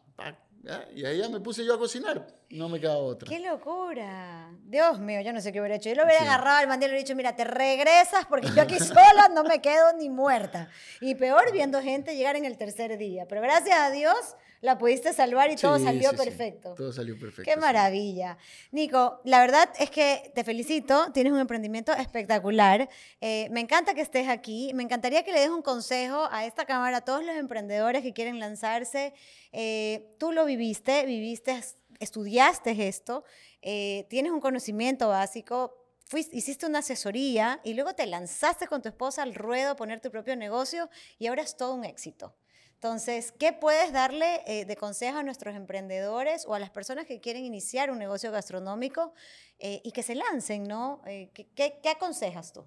Y 0.93 1.05
ahí 1.05 1.17
ya 1.17 1.29
me 1.29 1.39
puse 1.39 1.65
yo 1.65 1.73
a 1.73 1.79
cocinar, 1.79 2.27
no 2.51 2.69
me 2.69 2.79
quedaba 2.79 2.99
otra. 2.99 3.29
¡Qué 3.29 3.39
locura! 3.39 4.49
Dios 4.63 4.99
mío, 4.99 5.21
yo 5.21 5.33
no 5.33 5.41
sé 5.41 5.51
qué 5.51 5.59
hubiera 5.59 5.75
hecho. 5.75 5.89
Yo 5.89 5.95
lo 5.95 6.03
hubiera 6.03 6.21
agarrado 6.21 6.57
al 6.57 6.67
mandil 6.67 6.87
y 6.87 6.91
le 6.91 6.95
hubiera 6.95 7.05
dicho, 7.07 7.15
mira, 7.15 7.35
te 7.35 7.43
regresas 7.43 8.25
porque 8.27 8.49
yo 8.55 8.61
aquí 8.61 8.77
sola 8.79 9.29
no 9.33 9.43
me 9.43 9.61
quedo 9.61 9.93
ni 9.97 10.09
muerta. 10.09 10.69
Y 10.99 11.15
peor 11.15 11.51
viendo 11.51 11.81
gente 11.81 12.15
llegar 12.15 12.35
en 12.35 12.45
el 12.45 12.57
tercer 12.57 12.97
día. 12.97 13.25
Pero 13.27 13.41
gracias 13.41 13.79
a 13.79 13.89
Dios 13.89 14.35
la 14.61 14.77
pudiste 14.77 15.11
salvar 15.11 15.49
y 15.51 15.55
todo 15.55 15.79
salió 15.79 16.13
perfecto. 16.13 16.75
Todo 16.75 16.93
salió 16.93 17.17
perfecto. 17.17 17.49
Qué 17.49 17.59
maravilla. 17.59 18.37
Nico, 18.71 19.19
la 19.23 19.39
verdad 19.39 19.67
es 19.79 19.89
que 19.89 20.31
te 20.35 20.43
felicito, 20.43 21.11
tienes 21.13 21.33
un 21.33 21.39
emprendimiento 21.39 21.91
espectacular. 21.93 22.87
Eh, 23.21 23.49
me 23.51 23.59
encanta 23.59 23.95
que 23.95 24.01
estés 24.01 24.29
aquí. 24.29 24.71
Me 24.75 24.83
encantaría 24.83 25.23
que 25.23 25.33
le 25.33 25.39
des 25.39 25.49
un 25.49 25.63
consejo 25.63 26.27
a 26.31 26.45
esta 26.45 26.65
cámara, 26.65 26.97
a 26.97 27.01
todos 27.01 27.25
los 27.25 27.35
emprendedores 27.35 28.03
que 28.03 28.13
quieren 28.13 28.39
lanzarse. 28.39 29.13
Eh, 29.51 30.15
tú 30.19 30.31
lo 30.31 30.45
viviste, 30.45 31.05
viviste, 31.07 31.59
estudiaste 32.01 32.87
esto, 32.87 33.23
eh, 33.61 34.05
tienes 34.09 34.31
un 34.31 34.41
conocimiento 34.41 35.07
básico. 35.07 35.77
Fuiste, 36.05 36.35
hiciste 36.35 36.65
una 36.65 36.79
asesoría 36.79 37.61
y 37.63 37.73
luego 37.73 37.93
te 37.93 38.05
lanzaste 38.05 38.67
con 38.67 38.81
tu 38.81 38.89
esposa 38.89 39.23
al 39.23 39.33
ruedo 39.33 39.71
a 39.71 39.75
poner 39.77 40.01
tu 40.01 40.11
propio 40.11 40.35
negocio 40.35 40.89
y 41.17 41.27
ahora 41.27 41.41
es 41.41 41.55
todo 41.55 41.73
un 41.73 41.85
éxito. 41.85 42.35
Entonces, 42.81 43.31
¿qué 43.37 43.53
puedes 43.53 43.93
darle 43.93 44.41
eh, 44.47 44.65
de 44.65 44.75
consejo 44.75 45.19
a 45.19 45.23
nuestros 45.23 45.55
emprendedores 45.55 46.45
o 46.47 46.55
a 46.55 46.59
las 46.59 46.71
personas 46.71 47.05
que 47.05 47.19
quieren 47.19 47.45
iniciar 47.45 47.91
un 47.91 47.99
negocio 47.99 48.31
gastronómico 48.31 49.13
eh, 49.59 49.81
y 49.83 49.91
que 49.91 50.01
se 50.01 50.15
lancen, 50.15 50.63
¿no? 50.63 50.99
Eh, 51.05 51.29
¿qué, 51.31 51.89
aconsejas 51.95 52.53
tú? 52.53 52.65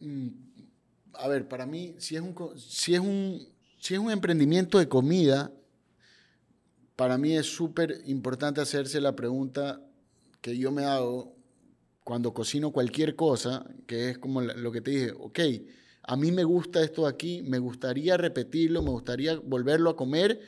Mm, 0.00 0.28
a 1.14 1.28
ver, 1.28 1.48
para 1.48 1.64
mí, 1.64 1.96
si 1.98 2.16
es 2.16 2.20
un, 2.20 2.58
si 2.58 2.94
es 2.94 3.00
un, 3.00 3.48
si 3.80 3.94
es 3.94 4.00
un 4.00 4.10
emprendimiento 4.10 4.78
de 4.78 4.86
comida, 4.86 5.50
para 6.98 7.16
mí 7.16 7.36
es 7.36 7.46
súper 7.46 8.02
importante 8.06 8.60
hacerse 8.60 9.00
la 9.00 9.14
pregunta 9.14 9.80
que 10.40 10.58
yo 10.58 10.72
me 10.72 10.84
hago 10.84 11.36
cuando 12.02 12.34
cocino 12.34 12.72
cualquier 12.72 13.14
cosa, 13.14 13.64
que 13.86 14.10
es 14.10 14.18
como 14.18 14.40
lo 14.40 14.72
que 14.72 14.80
te 14.80 14.90
dije, 14.90 15.12
ok, 15.12 15.38
a 16.02 16.16
mí 16.16 16.32
me 16.32 16.42
gusta 16.42 16.82
esto 16.82 17.06
aquí, 17.06 17.40
me 17.44 17.60
gustaría 17.60 18.16
repetirlo, 18.16 18.82
me 18.82 18.90
gustaría 18.90 19.36
volverlo 19.36 19.90
a 19.90 19.96
comer, 19.96 20.40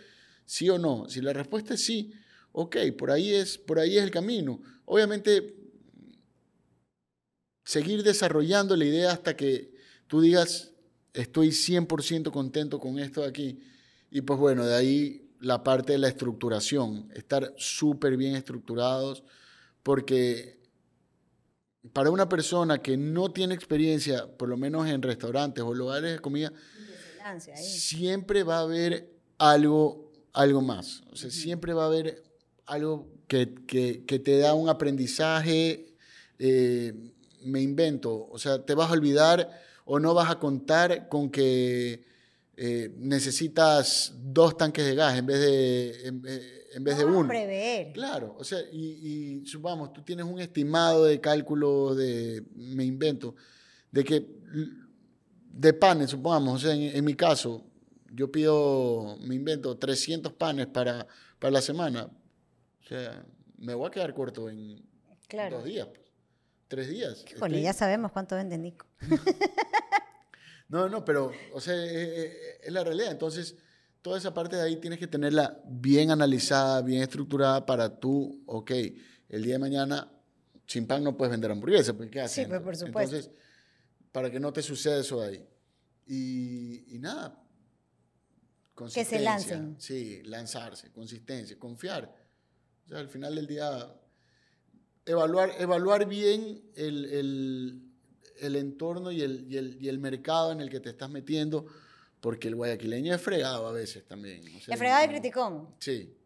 sí 0.44 0.68
o 0.68 0.76
no. 0.76 1.08
Si 1.08 1.20
la 1.20 1.32
respuesta 1.32 1.74
es 1.74 1.84
sí, 1.84 2.12
ok, 2.50 2.78
por 2.98 3.12
ahí 3.12 3.32
es, 3.32 3.56
por 3.56 3.78
ahí 3.78 3.96
es 3.96 4.02
el 4.02 4.10
camino. 4.10 4.60
Obviamente, 4.86 5.54
seguir 7.62 8.02
desarrollando 8.02 8.74
la 8.74 8.86
idea 8.86 9.12
hasta 9.12 9.36
que 9.36 9.72
tú 10.08 10.20
digas, 10.20 10.72
estoy 11.14 11.50
100% 11.50 12.32
contento 12.32 12.80
con 12.80 12.98
esto 12.98 13.20
de 13.20 13.28
aquí. 13.28 13.60
Y 14.10 14.22
pues 14.22 14.40
bueno, 14.40 14.66
de 14.66 14.74
ahí 14.74 15.29
la 15.40 15.62
parte 15.64 15.92
de 15.92 15.98
la 15.98 16.08
estructuración, 16.08 17.10
estar 17.14 17.52
súper 17.56 18.16
bien 18.16 18.36
estructurados, 18.36 19.24
porque 19.82 20.60
para 21.92 22.10
una 22.10 22.28
persona 22.28 22.82
que 22.82 22.96
no 22.96 23.32
tiene 23.32 23.54
experiencia, 23.54 24.26
por 24.36 24.48
lo 24.48 24.56
menos 24.56 24.86
en 24.88 25.02
restaurantes 25.02 25.64
o 25.64 25.74
lugares 25.74 26.12
de 26.12 26.18
comida, 26.18 26.52
siempre 27.54 28.42
va 28.42 28.58
a 28.58 28.62
haber 28.62 29.10
algo, 29.38 30.12
algo 30.32 30.60
más. 30.60 31.02
O 31.10 31.16
sea, 31.16 31.30
siempre 31.30 31.72
va 31.72 31.84
a 31.84 31.86
haber 31.86 32.22
algo 32.66 33.08
que, 33.26 33.54
que, 33.66 34.18
te 34.18 34.38
da 34.38 34.54
un 34.54 34.68
aprendizaje. 34.68 35.94
Eh, 36.38 36.92
me 37.42 37.62
invento, 37.62 38.28
o 38.30 38.38
sea, 38.38 38.64
te 38.64 38.74
vas 38.74 38.90
a 38.90 38.92
olvidar 38.92 39.50
o 39.86 39.98
no 39.98 40.12
vas 40.12 40.30
a 40.30 40.38
contar 40.38 41.08
con 41.08 41.30
que 41.30 42.04
eh, 42.56 42.92
necesitas 42.98 44.14
dos 44.18 44.56
tanques 44.56 44.84
de 44.84 44.94
gas 44.94 45.16
en 45.16 45.26
vez 45.26 45.40
de, 45.40 46.06
en, 46.06 46.22
eh, 46.26 46.78
vez 46.80 46.98
de 46.98 47.04
uno. 47.04 47.28
prever. 47.28 47.92
Claro, 47.92 48.36
o 48.38 48.44
sea, 48.44 48.58
y, 48.72 49.40
y 49.42 49.46
supongamos, 49.46 49.92
tú 49.92 50.02
tienes 50.02 50.26
un 50.26 50.40
estimado 50.40 51.04
de 51.04 51.20
cálculo 51.20 51.94
de, 51.94 52.44
me 52.54 52.84
invento, 52.84 53.34
de 53.90 54.04
que 54.04 54.26
de 55.52 55.72
panes, 55.72 56.10
supongamos, 56.10 56.56
o 56.56 56.58
sea, 56.58 56.74
en, 56.74 57.04
mi 57.04 57.14
caso, 57.14 57.64
yo 58.12 58.30
pido, 58.30 59.16
me 59.20 59.34
invento 59.34 59.76
300 59.76 60.32
panes 60.32 60.66
para, 60.66 61.06
para 61.38 61.50
la 61.50 61.60
semana, 61.60 62.04
o 62.04 62.88
sea, 62.88 63.24
me 63.58 63.74
voy 63.74 63.88
a 63.88 63.90
quedar 63.90 64.14
corto 64.14 64.48
en 64.48 64.82
dos 65.50 65.64
días, 65.64 65.86
pues, 65.86 66.00
tres 66.68 66.88
días. 66.88 67.24
Bueno, 67.38 67.58
ya 67.58 67.72
sabemos 67.72 68.12
cuánto 68.12 68.36
vende 68.36 68.58
Nico. 68.58 68.86
No, 70.70 70.88
no, 70.88 71.04
pero, 71.04 71.32
o 71.52 71.60
sea, 71.60 71.74
eh, 71.74 71.88
eh, 71.92 72.58
es, 72.62 72.72
la 72.72 72.84
realidad. 72.84 73.10
Entonces, 73.10 73.56
toda 74.00 74.18
esa 74.18 74.32
parte 74.32 74.54
de 74.54 74.62
ahí 74.62 74.76
tienes 74.76 75.00
que 75.00 75.08
tenerla 75.08 75.60
bien 75.66 76.12
analizada, 76.12 76.80
bien 76.80 77.02
estructurada 77.02 77.66
para 77.66 77.98
tú, 77.98 78.40
ok, 78.46 78.70
el 79.28 79.42
día 79.42 79.54
de 79.54 79.58
mañana, 79.58 80.10
sin 80.68 80.86
pan 80.86 81.02
no 81.02 81.16
puedes 81.16 81.32
vender 81.32 81.50
hamburguesas, 81.50 81.96
porque 81.96 82.10
¿qué 82.10 82.28
Sí, 82.28 82.46
pues 82.46 82.60
por 82.60 82.76
supuesto. 82.76 83.16
Entonces, 83.16 83.36
para 84.12 84.30
que 84.30 84.38
no 84.38 84.52
te 84.52 84.62
suceda 84.62 85.00
eso 85.00 85.20
de 85.20 85.28
ahí. 85.28 85.48
Y, 86.06 86.94
y 86.94 86.98
nada. 87.00 87.36
Que 88.94 89.04
se 89.04 89.18
lancen. 89.18 89.74
Sí, 89.78 90.22
lanzarse, 90.22 90.92
consistencia, 90.92 91.58
confiar. 91.58 92.14
O 92.84 92.88
sea, 92.88 92.98
al 92.98 93.08
final 93.08 93.34
del 93.34 93.48
día, 93.48 93.92
evaluar, 95.04 95.52
evaluar 95.58 96.06
bien 96.06 96.62
el 96.76 97.04
el 97.06 97.89
entorno 98.56 99.12
y 99.12 99.22
el, 99.22 99.46
y 99.48 99.56
el, 99.56 99.76
y 99.80 99.88
el 99.88 99.98
mercado 99.98 100.52
en 100.52 100.60
el 100.60 100.70
que 100.70 100.80
te 100.80 100.90
estás 100.90 101.10
metiendo, 101.10 101.66
porque 102.20 102.48
el 102.48 102.56
guayaquileño 102.56 103.14
es 103.14 103.20
fregado 103.20 103.66
a 103.66 103.72
veces 103.72 104.06
también. 104.06 104.42
es 104.46 104.78
fregado 104.78 105.04
y 105.04 105.08
criticón. 105.08 105.68
Sí. 105.78 106.16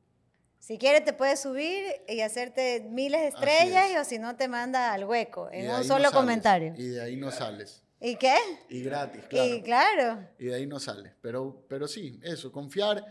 Si 0.58 0.78
quieres 0.78 1.04
te 1.04 1.12
puedes 1.12 1.40
subir 1.40 1.84
y 2.08 2.20
hacerte 2.20 2.86
miles 2.88 3.20
de 3.20 3.28
estrellas 3.28 3.90
y 3.92 3.98
o 3.98 4.04
si 4.04 4.18
no 4.18 4.34
te 4.36 4.48
manda 4.48 4.94
al 4.94 5.04
hueco 5.04 5.50
en 5.52 5.70
un 5.70 5.84
solo 5.84 6.10
comentario. 6.10 6.74
Y 6.78 6.86
de 6.86 7.02
ahí 7.02 7.16
no 7.16 7.30
sales. 7.30 7.82
¿Y 8.00 8.16
qué? 8.16 8.36
Y 8.68 8.82
gratis, 8.82 9.24
claro. 9.28 9.54
Y 9.54 9.62
claro. 9.62 10.28
Y 10.38 10.46
de 10.46 10.54
ahí 10.54 10.66
no 10.66 10.80
sales. 10.80 11.12
Pero, 11.20 11.64
pero 11.68 11.86
sí, 11.86 12.18
eso, 12.22 12.50
confiar 12.50 13.04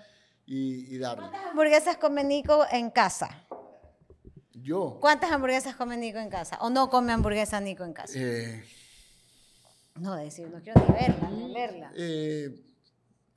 y, 0.45 0.95
y 0.95 0.97
darle. 0.97 1.29
¿Cuántas 1.29 1.49
hamburguesas 1.51 1.97
come 1.97 2.23
Nico 2.23 2.65
en 2.71 2.89
casa? 2.89 3.45
Yo. 4.51 4.97
¿Cuántas 4.99 5.31
hamburguesas 5.31 5.75
come 5.75 5.97
Nico 5.97 6.19
en 6.19 6.29
casa? 6.29 6.57
¿O 6.61 6.69
no 6.69 6.89
come 6.89 7.11
hamburguesa 7.11 7.59
Nico 7.59 7.83
en 7.83 7.93
casa? 7.93 8.13
Eh, 8.17 8.63
no, 9.99 10.15
decir, 10.15 10.49
no 10.49 10.61
quiero 10.61 10.81
ni 10.87 10.93
verla, 10.93 11.29
ni 11.29 11.53
verla. 11.53 11.91
Eh, 11.95 12.49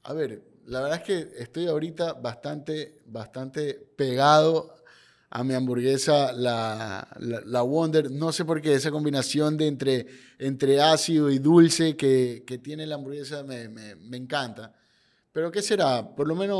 a 0.04 0.12
ver, 0.12 0.42
la 0.66 0.80
verdad 0.80 0.98
es 0.98 1.04
que 1.04 1.42
estoy 1.42 1.66
ahorita 1.66 2.14
bastante, 2.14 3.02
bastante 3.06 3.74
pegado 3.74 4.74
a 5.30 5.44
mi 5.44 5.54
hamburguesa, 5.54 6.32
la, 6.32 7.06
la, 7.18 7.62
Wonder. 7.62 8.10
No 8.10 8.32
sé 8.32 8.44
por 8.44 8.62
qué 8.62 8.74
esa 8.74 8.90
combinación 8.90 9.56
de 9.56 9.66
entre, 9.66 10.06
entre 10.38 10.80
ácido 10.80 11.30
y 11.30 11.38
dulce 11.38 11.96
que, 11.96 12.44
que 12.46 12.58
tiene 12.58 12.86
la 12.86 12.94
hamburguesa 12.94 13.42
me, 13.42 13.68
me, 13.68 13.96
me, 13.96 14.16
encanta. 14.16 14.72
Pero 15.32 15.50
¿qué 15.50 15.60
será? 15.60 16.14
Por 16.14 16.26
lo 16.26 16.34
menos, 16.34 16.58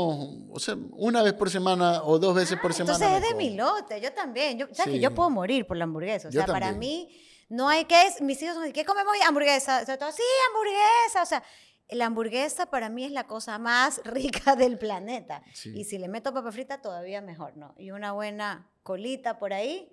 o 0.51 0.59
sea, 0.59 0.77
una 0.91 1.23
vez 1.23 1.33
por 1.33 1.49
semana 1.49 2.03
o 2.03 2.19
dos 2.19 2.35
veces 2.35 2.59
por 2.61 2.73
semana. 2.73 2.93
Entonces 2.93 3.23
es 3.23 3.29
de 3.29 3.35
mi 3.35 3.55
lote, 3.55 3.99
yo 3.99 4.13
también. 4.13 4.59
Yo, 4.59 4.67
¿Sabes 4.71 4.93
que 4.93 4.99
yo 4.99 5.15
puedo 5.15 5.31
morir 5.31 5.65
por 5.65 5.77
la 5.77 5.85
hamburguesa? 5.85 6.27
O 6.27 6.31
sea, 6.31 6.45
para 6.45 6.71
mí 6.73 7.09
no 7.49 7.69
hay 7.69 7.85
que, 7.85 7.95
mis 8.21 8.41
hijos 8.41 8.57
¿qué 8.73 8.85
comemos 8.85 9.13
hoy? 9.13 9.19
Hamburguesa. 9.25 9.81
O 9.81 9.85
sea, 9.85 9.97
sí, 10.11 10.23
hamburguesa. 10.49 11.23
O 11.23 11.25
sea, 11.25 11.43
la 11.89 12.05
hamburguesa 12.05 12.65
para 12.65 12.89
mí 12.89 13.05
es 13.05 13.11
la 13.11 13.25
cosa 13.25 13.57
más 13.57 14.01
rica 14.05 14.55
del 14.55 14.77
planeta. 14.77 15.43
Y 15.73 15.85
si 15.85 15.97
le 15.97 16.07
meto 16.07 16.33
papa 16.33 16.51
frita, 16.51 16.81
todavía 16.81 17.21
mejor, 17.21 17.55
¿no? 17.57 17.73
Y 17.77 17.91
una 17.91 18.11
buena 18.11 18.69
colita 18.83 19.39
por 19.39 19.53
ahí, 19.53 19.89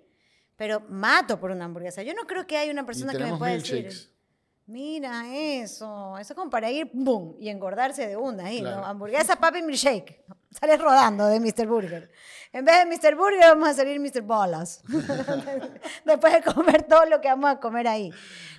pero 0.55 0.81
mato 0.89 1.39
por 1.39 1.51
una 1.51 1.65
hamburguesa. 1.65 2.03
Yo 2.03 2.13
no 2.13 2.27
creo 2.27 2.45
que 2.45 2.57
haya 2.57 2.71
una 2.71 2.85
persona 2.85 3.13
que 3.13 3.23
me 3.23 3.37
pueda 3.37 3.53
decir... 3.53 3.89
Mira 4.67 5.25
eso, 5.31 6.17
eso 6.17 6.33
es 6.33 6.35
como 6.35 6.49
para 6.49 6.71
ir, 6.71 6.89
boom, 6.91 7.35
y 7.39 7.49
engordarse 7.49 8.07
de 8.07 8.17
una 8.17 8.47
ahí, 8.47 8.63
¿no? 8.63 8.83
Hamburguesa, 8.83 9.35
papi, 9.35 9.61
milkshake. 9.61 10.25
Sales 10.59 10.79
rodando 10.79 11.27
de 11.27 11.39
Mr. 11.39 11.67
Burger. 11.67 12.09
En 12.53 12.63
vez 12.63 12.77
de 12.77 12.85
Mr. 12.85 13.15
Burger 13.15 13.41
vamos 13.41 13.67
a 13.67 13.73
salir 13.73 13.99
Mr. 13.99 14.21
Bolas. 14.21 14.81
Después 16.05 16.33
de 16.33 16.41
comer 16.41 16.83
todo 16.83 17.05
lo 17.05 17.19
que 17.19 17.27
vamos 17.27 17.49
a 17.49 17.59
comer 17.59 17.87
ahí. 17.87 18.11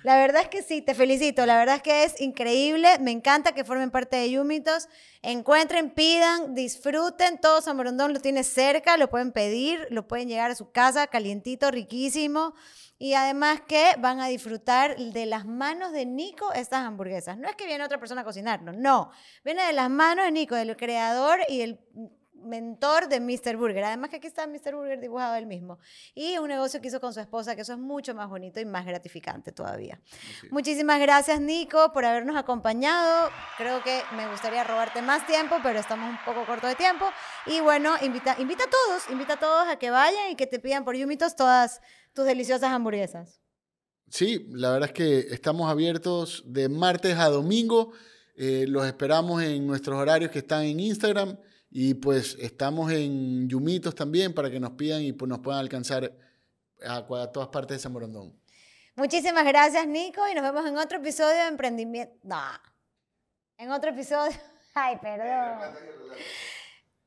La 0.03 0.17
verdad 0.17 0.43
es 0.43 0.49
que 0.49 0.61
sí, 0.61 0.83
te 0.83 0.93
felicito. 0.93 1.45
La 1.47 1.57
verdad 1.57 1.77
es 1.77 1.81
que 1.81 2.03
es 2.03 2.21
increíble. 2.21 2.99
Me 2.99 3.09
encanta 3.09 3.53
que 3.53 3.63
formen 3.63 3.89
parte 3.89 4.17
de 4.17 4.29
Yumitos. 4.29 4.87
Encuentren, 5.23 5.89
pidan, 5.89 6.53
disfruten. 6.53 7.39
Todo 7.39 7.61
San 7.61 7.75
Borondón 7.75 8.13
lo 8.13 8.19
tiene 8.19 8.43
cerca, 8.43 8.97
lo 8.97 9.09
pueden 9.09 9.31
pedir, 9.31 9.87
lo 9.89 10.07
pueden 10.07 10.27
llegar 10.27 10.51
a 10.51 10.55
su 10.55 10.69
casa 10.71 11.07
calientito, 11.07 11.71
riquísimo. 11.71 12.53
Y 12.99 13.13
además 13.13 13.61
que 13.67 13.91
van 13.99 14.19
a 14.19 14.27
disfrutar 14.27 14.97
de 14.97 15.25
las 15.27 15.45
manos 15.45 15.91
de 15.91 16.05
Nico 16.05 16.51
estas 16.53 16.85
hamburguesas. 16.85 17.37
No 17.37 17.47
es 17.47 17.55
que 17.55 17.67
viene 17.67 17.83
otra 17.83 17.99
persona 17.99 18.21
a 18.21 18.23
cocinarlo, 18.23 18.73
no. 18.73 19.11
Viene 19.45 19.63
de 19.63 19.73
las 19.73 19.89
manos 19.89 20.25
de 20.25 20.31
Nico, 20.31 20.55
del 20.55 20.75
creador 20.75 21.39
y 21.47 21.61
el 21.61 21.79
mentor 22.47 23.07
de 23.07 23.19
Mr. 23.19 23.57
Burger. 23.57 23.83
Además 23.83 24.09
que 24.09 24.17
aquí 24.17 24.27
está 24.27 24.47
Mr. 24.47 24.75
Burger 24.75 24.99
dibujado 24.99 25.35
él 25.35 25.45
mismo. 25.45 25.79
Y 26.15 26.37
un 26.37 26.47
negocio 26.47 26.81
que 26.81 26.87
hizo 26.87 26.99
con 26.99 27.13
su 27.13 27.19
esposa, 27.19 27.55
que 27.55 27.61
eso 27.61 27.73
es 27.73 27.79
mucho 27.79 28.15
más 28.15 28.29
bonito 28.29 28.59
y 28.59 28.65
más 28.65 28.85
gratificante 28.85 29.51
todavía. 29.51 29.99
Muchísimas 30.51 30.99
gracias, 30.99 31.39
Nico, 31.41 31.91
por 31.93 32.05
habernos 32.05 32.35
acompañado. 32.35 33.29
Creo 33.57 33.83
que 33.83 34.01
me 34.15 34.27
gustaría 34.27 34.63
robarte 34.63 35.01
más 35.01 35.25
tiempo, 35.27 35.57
pero 35.61 35.79
estamos 35.79 36.09
un 36.09 36.17
poco 36.25 36.45
corto 36.45 36.67
de 36.67 36.75
tiempo. 36.75 37.05
Y 37.45 37.59
bueno, 37.59 37.95
invita, 38.01 38.35
invita 38.39 38.63
a 38.63 38.69
todos, 38.69 39.09
invita 39.09 39.33
a 39.33 39.39
todos 39.39 39.67
a 39.67 39.77
que 39.77 39.89
vayan 39.89 40.31
y 40.31 40.35
que 40.35 40.47
te 40.47 40.59
pidan 40.59 40.83
por 40.83 40.95
Yumitos 40.95 41.35
todas 41.35 41.81
tus 42.13 42.25
deliciosas 42.25 42.71
hamburguesas. 42.71 43.41
Sí, 44.09 44.47
la 44.51 44.71
verdad 44.71 44.89
es 44.89 44.93
que 44.93 45.19
estamos 45.33 45.69
abiertos 45.69 46.43
de 46.45 46.69
martes 46.69 47.17
a 47.17 47.29
domingo. 47.29 47.91
Eh, 48.35 48.65
los 48.67 48.85
esperamos 48.85 49.43
en 49.43 49.67
nuestros 49.67 49.97
horarios 49.97 50.31
que 50.31 50.39
están 50.39 50.63
en 50.63 50.79
Instagram 50.79 51.37
y 51.69 51.95
pues 51.95 52.37
estamos 52.39 52.91
en 52.91 53.47
Yumitos 53.47 53.93
también 53.93 54.33
para 54.33 54.49
que 54.49 54.59
nos 54.59 54.71
pidan 54.71 55.01
y 55.01 55.13
pues 55.13 55.29
nos 55.29 55.39
puedan 55.39 55.59
alcanzar 55.59 56.11
a, 56.85 57.05
todas 57.31 57.49
partes 57.49 57.77
de 57.77 57.79
San 57.79 57.93
Borondón. 57.93 58.33
Muchísimas 58.95 59.45
gracias, 59.45 59.85
Nico, 59.87 60.27
y 60.27 60.33
nos 60.33 60.43
vemos 60.43 60.65
en 60.65 60.77
otro 60.77 60.97
episodio 60.97 61.35
de 61.35 61.47
Emprendimiento. 61.47 62.15
No, 62.23 62.41
en 63.57 63.71
otro 63.71 63.91
episodio. 63.91 64.35
Ay, 64.73 64.97
perdón. 64.97 65.75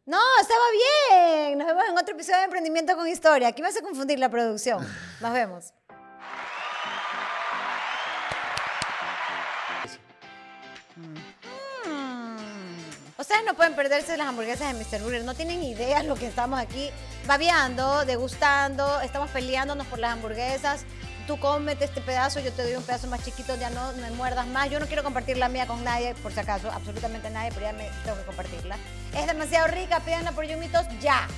No, 0.06 0.18
estaba 0.40 0.64
bien. 0.72 1.58
Nos 1.58 1.66
vemos 1.66 1.84
en 1.88 1.98
otro 1.98 2.14
episodio 2.14 2.38
de 2.38 2.44
Emprendimiento 2.44 2.96
con 2.96 3.08
Historia. 3.08 3.48
Aquí 3.48 3.62
me 3.62 3.68
hace 3.68 3.82
confundir 3.82 4.18
la 4.18 4.28
producción. 4.28 4.84
Nos 5.20 5.32
vemos. 5.32 5.72
Mm. 10.96 11.14
Ustedes 13.20 13.42
no 13.44 13.52
pueden 13.52 13.74
perderse 13.74 14.16
las 14.16 14.28
hamburguesas 14.28 14.72
de 14.72 14.82
Mr. 14.82 15.02
Burger. 15.02 15.24
No 15.24 15.34
tienen 15.34 15.62
idea 15.62 16.02
lo 16.02 16.14
que 16.14 16.26
estamos 16.26 16.58
aquí 16.58 16.90
babeando, 17.26 18.06
degustando. 18.06 19.02
Estamos 19.02 19.28
peleándonos 19.28 19.86
por 19.88 19.98
las 19.98 20.12
hamburguesas 20.12 20.86
tú 21.30 21.38
cómete 21.38 21.84
este 21.84 22.00
pedazo, 22.00 22.40
yo 22.40 22.52
te 22.52 22.64
doy 22.64 22.74
un 22.74 22.82
pedazo 22.82 23.06
más 23.06 23.24
chiquito, 23.24 23.54
ya 23.54 23.70
no 23.70 23.92
me 23.92 24.10
muerdas 24.10 24.48
más. 24.48 24.68
Yo 24.68 24.80
no 24.80 24.86
quiero 24.86 25.04
compartir 25.04 25.36
la 25.36 25.48
mía 25.48 25.64
con 25.64 25.84
nadie, 25.84 26.12
por 26.16 26.32
si 26.32 26.40
acaso, 26.40 26.68
absolutamente 26.72 27.30
nadie, 27.30 27.52
pero 27.54 27.66
ya 27.66 27.76
tengo 28.04 28.18
que 28.18 28.24
compartirla. 28.24 28.76
Es 29.16 29.28
demasiado 29.28 29.68
rica, 29.68 30.00
pídanla 30.00 30.32
por 30.32 30.44
Yumitos 30.44 30.86
ya. 31.00 31.28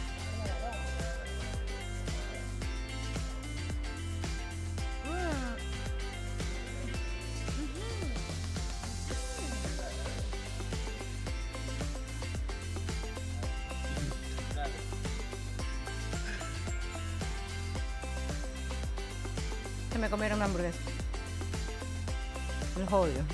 Que 23.11 23.32